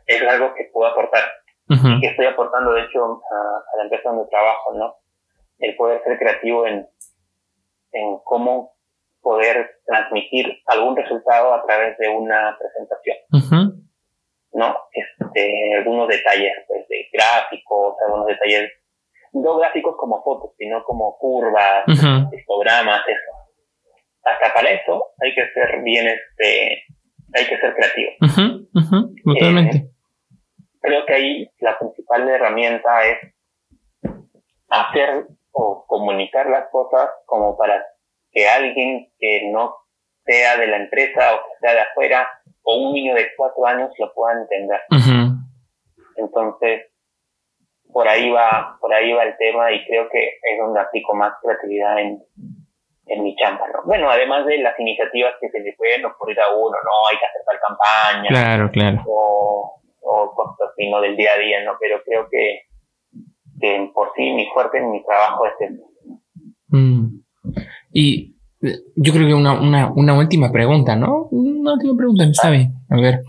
es 0.06 0.22
algo 0.28 0.54
que 0.54 0.70
puedo 0.72 0.90
aportar. 0.90 1.24
y 1.68 2.00
que 2.00 2.08
estoy 2.08 2.26
aportando, 2.26 2.72
de 2.72 2.82
hecho, 2.82 3.04
a, 3.04 3.76
la 3.76 3.82
empresa 3.85 4.11
donde 4.11 4.28
trabajo, 4.30 4.74
¿no? 4.74 4.94
El 5.58 5.76
poder 5.76 6.02
ser 6.04 6.18
creativo 6.18 6.66
en, 6.66 6.87
en 7.92 8.18
cómo 8.24 8.72
poder 9.22 9.78
transmitir 9.87 10.61
algún 10.66 10.96
resultado 10.96 11.54
a 11.54 11.64
través 11.64 11.96
de 11.98 12.08
una 12.08 12.56
presentación. 12.58 13.87
¿No? 14.54 14.76
Este, 14.92 15.74
algunos 15.78 16.08
detalles, 16.08 16.52
pues, 16.68 16.87
de 16.88 17.08
gráficos, 17.12 17.96
algunos 18.04 18.26
detalles, 18.26 18.70
no 19.32 19.56
gráficos 19.56 19.96
como 19.96 20.22
fotos, 20.22 20.50
sino 20.58 20.85
como 20.85 21.16
curvas, 21.18 21.85
histogramas, 21.88 23.00
eso. 23.08 23.30
Hasta 24.24 24.52
para 24.54 24.70
eso 24.70 25.06
hay 25.20 25.35
que 25.35 25.48
ser 25.52 25.82
bien, 25.82 26.06
este, 26.06 26.85
hay 27.35 27.46
que 27.46 27.58
ser 27.58 27.74
creativo. 27.74 28.11
Totalmente. 29.24 29.76
Eh, 29.78 29.90
creo 30.80 31.07
que 31.07 31.14
ahí 31.14 31.51
la 31.61 31.78
principal 31.78 32.28
herramienta 32.28 33.07
es 33.07 33.18
hacer 34.68 35.26
o 35.53 35.84
comunicar 35.86 36.49
las 36.49 36.68
cosas 36.70 37.09
como 37.26 37.57
para 37.57 37.84
que 38.33 38.49
alguien 38.49 39.12
que 39.18 39.51
no 39.53 39.76
sea 40.24 40.57
de 40.57 40.66
la 40.66 40.76
empresa 40.76 41.35
o 41.35 41.39
que 41.39 41.59
sea 41.61 41.74
de 41.74 41.80
afuera 41.80 42.28
o 42.62 42.76
un 42.76 42.95
niño 42.95 43.14
de 43.14 43.28
cuatro 43.37 43.66
años 43.66 43.91
lo 43.99 44.12
pueda 44.14 44.41
entender. 44.41 44.80
Entonces, 46.16 46.93
por 47.93 48.09
ahí 48.09 48.30
va, 48.30 48.78
por 48.80 48.93
ahí 48.93 49.12
va 49.12 49.24
el 49.24 49.37
tema 49.37 49.70
y 49.72 49.85
creo 49.87 50.09
que 50.09 50.24
es 50.43 50.59
donde 50.59 50.80
aplico 50.80 51.14
más 51.14 51.35
creatividad 51.43 51.99
en, 51.99 52.22
en 53.07 53.22
mi 53.22 53.37
chamba, 53.37 53.66
¿no? 53.68 53.83
Bueno, 53.85 54.11
además 54.11 54.47
de 54.47 54.59
las 54.59 54.78
iniciativas 54.78 55.35
que 55.41 55.51
se 55.51 55.61
le 55.61 55.74
pueden 55.74 56.05
ocurrir 56.05 56.41
a 56.41 56.51
uno, 56.55 56.76
¿no? 56.85 57.09
Hay 57.09 57.18
que 57.18 57.26
hacer 57.26 57.43
tal 57.45 57.61
campaña. 57.61 58.28
Claro, 58.28 58.70
claro. 58.70 59.03
O, 59.07 59.80
o 60.01 60.35
cosas 60.35 60.70
así, 60.70 60.89
¿no? 60.91 61.01
Del 61.01 61.16
día 61.16 61.33
a 61.35 61.39
día, 61.39 61.64
¿no? 61.64 61.72
Pero 61.78 62.03
creo 62.05 62.28
que, 62.30 62.62
que 63.61 63.91
por 63.93 64.12
sí 64.16 64.33
mi 64.33 64.47
fuerte 64.53 64.78
en 64.78 64.91
mi 64.91 65.05
trabajo 65.05 65.47
es 65.47 65.70
eso. 65.70 65.85
Mm. 66.68 67.11
Y 67.93 68.36
yo 68.97 69.12
creo 69.12 69.26
que 69.26 69.34
una, 69.34 69.61
una, 69.61 69.93
una 69.93 70.16
última 70.16 70.51
pregunta, 70.53 70.97
¿no? 70.97 71.28
Una 71.30 71.74
última 71.74 71.97
pregunta, 71.97 72.24
está 72.24 72.51
bien. 72.51 72.74
A 72.88 72.97
ver, 72.97 73.22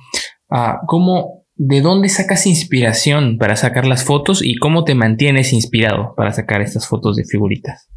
uh, 0.50 0.86
¿cómo, 0.86 1.46
de 1.56 1.82
dónde 1.82 2.10
sacas 2.10 2.46
inspiración 2.46 3.38
para 3.38 3.56
sacar 3.56 3.86
las 3.86 4.06
fotos 4.06 4.44
y 4.44 4.56
cómo 4.56 4.84
te 4.84 4.96
mantienes 4.96 5.54
inspirado 5.54 6.14
para 6.16 6.32
sacar 6.32 6.62
estas 6.62 6.88
fotos 6.88 7.16
de 7.16 7.26
figuritas? 7.26 7.90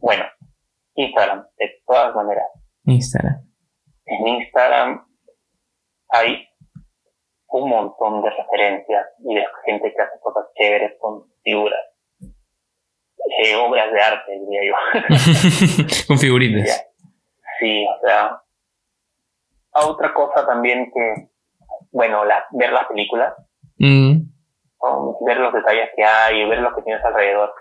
Bueno, 0.00 0.24
Instagram, 0.94 1.46
de 1.58 1.82
todas 1.86 2.14
maneras. 2.14 2.44
Instagram. 2.84 3.42
En 4.06 4.28
Instagram 4.28 5.06
hay 6.10 6.46
un 7.48 7.70
montón 7.70 8.22
de 8.22 8.30
referencias 8.30 9.06
y 9.24 9.34
de 9.34 9.44
gente 9.64 9.92
que 9.94 10.02
hace 10.02 10.20
cosas 10.20 10.44
chéveres 10.54 10.92
con 11.00 11.24
figuras. 11.42 11.80
Eh, 13.42 13.56
obras 13.56 13.92
de 13.92 14.00
arte, 14.00 14.38
diría 14.38 14.60
yo. 14.70 14.74
con 16.08 16.18
figuritas. 16.18 16.86
Sí, 17.58 17.86
o 17.86 18.06
sea. 18.06 18.40
Otra 19.72 20.14
cosa 20.14 20.46
también 20.46 20.92
que, 20.92 21.30
bueno, 21.90 22.24
la, 22.24 22.46
ver 22.52 22.72
las 22.72 22.86
películas, 22.86 23.34
mm. 23.78 24.18
ver 25.26 25.38
los 25.38 25.52
detalles 25.52 25.90
que 25.96 26.04
hay, 26.04 26.42
y 26.42 26.48
ver 26.48 26.60
lo 26.60 26.72
que 26.76 26.82
tienes 26.82 27.04
alrededor. 27.04 27.52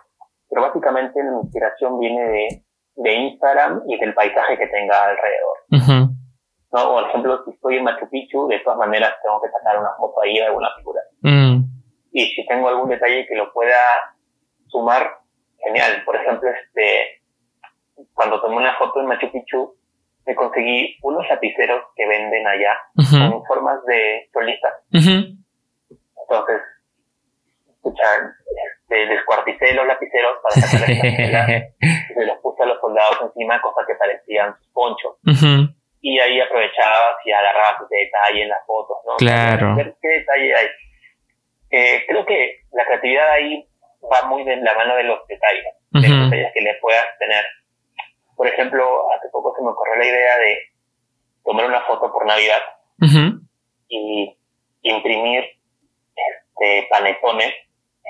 Pero 0.47 0.61
básicamente 0.61 1.23
la 1.23 1.39
inspiración 1.41 1.99
viene 1.99 2.21
de, 2.21 2.63
de 2.97 3.13
Instagram 3.13 3.81
y 3.87 3.97
del 3.97 4.13
paisaje 4.13 4.57
que 4.59 4.67
tenga 4.67 5.05
alrededor. 5.05 6.13
¿no? 6.71 6.91
Por 6.91 7.07
ejemplo, 7.07 7.43
si 7.45 7.51
estoy 7.51 7.77
en 7.77 7.83
Machu 7.83 8.09
Picchu, 8.09 8.47
de 8.47 8.59
todas 8.59 8.77
maneras 8.77 9.13
tengo 9.23 9.41
que 9.41 9.49
sacar 9.49 9.79
una 9.79 9.93
foto 9.97 10.21
ahí 10.21 10.35
de 10.35 10.45
alguna 10.45 10.69
figura. 10.77 11.01
Mm. 11.21 11.63
Y 12.11 12.25
si 12.27 12.45
tengo 12.45 12.67
algún 12.67 12.89
detalle 12.89 13.25
que 13.27 13.35
lo 13.35 13.51
pueda 13.53 13.77
sumar, 14.67 15.22
genial. 15.63 16.03
Por 16.05 16.15
ejemplo, 16.15 16.49
este, 16.49 17.21
cuando 18.13 18.41
tomé 18.41 18.57
una 18.57 18.75
foto 18.77 18.99
en 18.99 19.07
Machu 19.07 19.31
Picchu, 19.31 19.75
me 20.25 20.35
conseguí 20.35 20.97
unos 21.01 21.27
lapiceros 21.27 21.83
que 21.95 22.07
venden 22.07 22.47
allá 22.47 22.79
con 22.95 23.43
formas 23.45 23.83
de 23.85 24.29
solistas. 24.31 24.73
Entonces, 24.91 26.61
escuchar, 27.69 28.31
este, 28.71 29.05
descuarticé 29.07 29.73
los 29.73 29.85
lapiceros 29.85 30.37
para 30.41 30.65
sacar 30.65 30.89
y 30.89 32.13
se 32.13 32.25
los 32.25 32.37
puse 32.37 32.63
a 32.63 32.65
los 32.67 32.79
soldados 32.79 33.17
encima, 33.21 33.61
cosas 33.61 33.85
que 33.85 33.95
parecían 33.95 34.55
ponchos 34.71 35.17
y 36.03 36.19
ahí 36.19 36.39
aprovechabas 36.41 37.15
y 37.25 37.31
agarrabas 37.31 37.81
ese 37.81 37.95
detalle 37.95 38.43
en 38.43 38.49
las 38.49 38.65
fotos, 38.67 38.97
¿no? 39.07 39.15
Claro. 39.15 39.75
qué 40.01 40.07
detalle 40.07 40.53
hay. 40.53 40.67
Eh, 41.71 42.03
creo 42.05 42.25
que 42.25 42.59
la 42.73 42.85
creatividad 42.85 43.31
ahí 43.31 43.65
va 44.11 44.27
muy 44.27 44.43
de 44.43 44.57
la 44.57 44.73
mano 44.75 44.95
de 44.95 45.03
los 45.03 45.25
detalles, 45.27 45.65
de 45.91 46.09
los 46.09 46.29
detalles 46.29 46.51
que 46.53 46.61
le 46.61 46.73
puedas 46.75 47.05
tener. 47.19 47.45
Por 48.35 48.47
ejemplo, 48.47 49.11
hace 49.11 49.29
poco 49.29 49.53
se 49.55 49.63
me 49.63 49.69
ocurrió 49.69 49.95
la 49.95 50.05
idea 50.05 50.37
de 50.37 50.57
tomar 51.43 51.65
una 51.65 51.81
foto 51.81 52.11
por 52.11 52.25
Navidad 52.25 52.61
y 53.89 54.37
imprimir 54.81 55.43
este, 56.15 56.87
panetones 56.89 57.53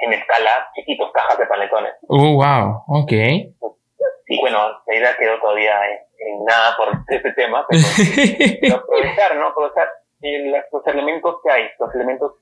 en 0.01 0.13
escala 0.13 0.69
chiquitos, 0.75 1.11
cajas 1.11 1.37
de 1.37 1.45
panetones. 1.45 1.93
Oh, 2.07 2.35
wow, 2.35 2.83
ok. 2.87 3.11
Y 4.27 4.39
bueno, 4.39 4.81
la 4.87 4.95
idea 4.95 5.17
quedó 5.17 5.39
todavía 5.39 5.79
en, 6.17 6.43
nada 6.45 6.75
por 6.77 6.89
este 7.07 7.31
tema, 7.33 7.65
pero, 8.61 8.75
aprovechar, 8.77 9.35
¿no? 9.35 9.47
Aprovechar 9.47 9.89
los 10.71 10.87
elementos 10.87 11.35
que 11.43 11.51
hay, 11.51 11.69
los 11.79 11.93
elementos 11.95 12.33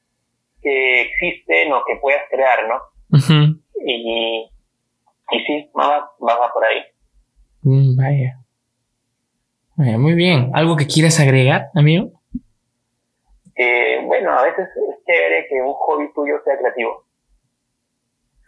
que 0.62 1.02
existen 1.02 1.74
o 1.74 1.84
que 1.86 1.96
puedas 1.96 2.22
crear, 2.30 2.68
¿no? 2.68 2.80
Y, 3.12 4.52
y 5.32 5.40
sí, 5.46 5.70
va, 5.78 6.12
va, 6.22 6.54
por 6.54 6.66
ahí. 6.66 6.82
Mm, 7.64 7.96
vaya. 7.96 8.40
Vaya, 9.76 9.98
muy 9.98 10.14
bien. 10.14 10.52
¿Algo 10.54 10.76
que 10.76 10.88
quieras 10.88 11.20
agregar, 11.20 11.70
amigo? 11.76 12.12
Eh, 13.56 14.02
bueno, 14.06 14.32
a 14.32 14.44
veces 14.44 14.68
es 14.68 15.06
chévere 15.06 15.48
que 15.50 15.62
un 15.62 15.74
hobby 15.74 16.12
tuyo 16.14 16.36
sea 16.44 16.58
creativo. 16.58 17.06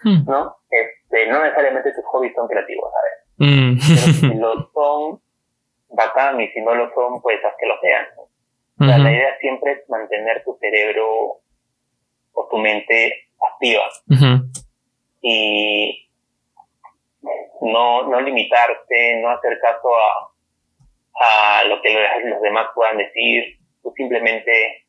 Hmm. 0.04 0.26
¿No? 0.26 0.58
Este, 0.70 1.28
no 1.28 1.44
necesariamente 1.44 1.94
tus 1.94 2.06
hobbies 2.06 2.34
son 2.36 2.48
creativos, 2.48 2.92
¿sabes? 2.92 3.14
Mm. 3.38 3.78
si 3.80 4.34
lo 4.40 4.70
son, 4.74 5.22
bacán, 5.90 6.40
y 6.42 6.48
si 6.50 6.62
no 6.62 6.76
lo 6.76 6.94
son, 6.94 7.22
pues 7.22 7.44
haz 7.44 7.54
que 7.60 7.68
lo 7.68 7.80
sean. 7.80 8.06
La 8.78 8.98
idea 8.98 9.38
siempre 9.40 9.72
es 9.74 9.90
mantener 9.90 10.44
tu 10.44 10.58
cerebro 10.60 11.40
o 12.34 12.48
tu 12.50 12.58
mente 12.58 13.14
activa. 13.40 13.84
Y 15.26 16.10
no, 17.62 18.10
no 18.10 18.22
limitarte, 18.22 19.22
no 19.22 19.30
hacer 19.30 19.58
caso 19.60 19.90
a, 19.96 21.60
a 21.60 21.64
lo 21.64 21.82
que 21.82 21.96
los 22.26 22.42
demás 22.42 22.68
puedan 22.76 22.98
decir. 22.98 23.58
Tú 23.82 23.92
simplemente 23.96 24.86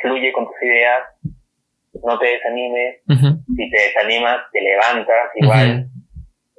fluye 0.00 0.32
con 0.32 0.46
tus 0.46 0.62
ideas, 0.62 1.04
no 2.02 2.18
te 2.18 2.26
desanimes. 2.26 3.02
Si 3.06 3.70
te 3.70 3.80
desanimas, 3.80 4.50
te 4.50 4.60
levantas 4.60 5.30
igual. 5.36 5.86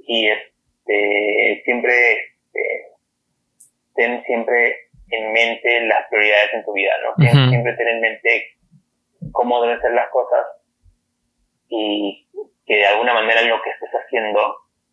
Y 0.08 0.28
es 0.28 0.40
este, 0.86 1.62
siempre 1.66 2.14
este, 2.14 2.60
ten 3.96 4.24
siempre 4.24 4.76
en 5.10 5.34
mente 5.34 5.82
las 5.88 6.08
prioridades 6.10 6.54
en 6.54 6.66
tu 6.66 6.74
vida, 6.74 6.92
¿no? 7.04 7.50
Siempre 7.50 7.74
ten 7.74 7.88
en 7.88 8.02
mente 8.02 8.58
cómo 9.32 9.62
deben 9.62 9.82
ser 9.82 9.92
las 9.92 10.10
cosas 10.10 10.46
y 11.70 12.28
que 12.66 12.76
de 12.76 12.86
alguna 12.86 13.13
manera 13.13 13.41
lo 13.43 13.61
que 13.61 13.70
estés 13.70 13.91
haciendo 13.91 14.39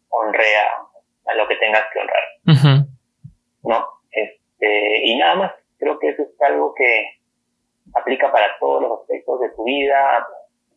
honre 0.09 0.57
a, 0.57 1.35
lo 1.35 1.49
que 1.49 1.57
tengas 1.57 1.85
que 1.93 1.99
honrar. 2.01 2.87
¿No? 3.63 3.87
Este, 4.11 5.07
y 5.07 5.17
nada 5.17 5.35
más, 5.35 5.53
creo 5.79 5.99
que 5.99 6.11
eso 6.11 6.23
es 6.23 6.43
algo 6.43 6.75
que 6.75 7.23
aplica 7.95 8.31
para 8.31 8.59
todos 8.59 8.83
los 8.83 9.01
aspectos 9.01 9.41
de 9.41 9.51
tu 9.51 9.65
vida, 9.65 10.27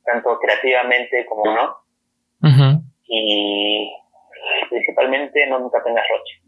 tanto 0.03 0.37
creativamente 0.39 1.25
como 1.25 1.45
no. 1.45 1.77
Y 3.07 3.91
principalmente 4.69 5.47
no 5.47 5.59
nunca 5.59 5.83
tengas 5.83 6.05
roche. 6.09 6.41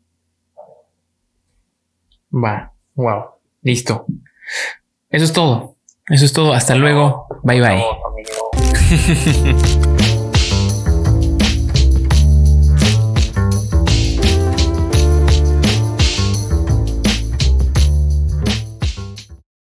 Va, 2.32 2.72
wow, 2.96 3.32
listo. 3.62 4.06
Eso 5.10 5.26
es 5.26 5.34
todo. 5.34 5.76
Eso 6.10 6.26
es 6.26 6.34
todo. 6.34 6.54
Hasta 6.54 6.76
luego. 6.76 7.28
Bye 7.44 7.62
bye. 7.62 7.84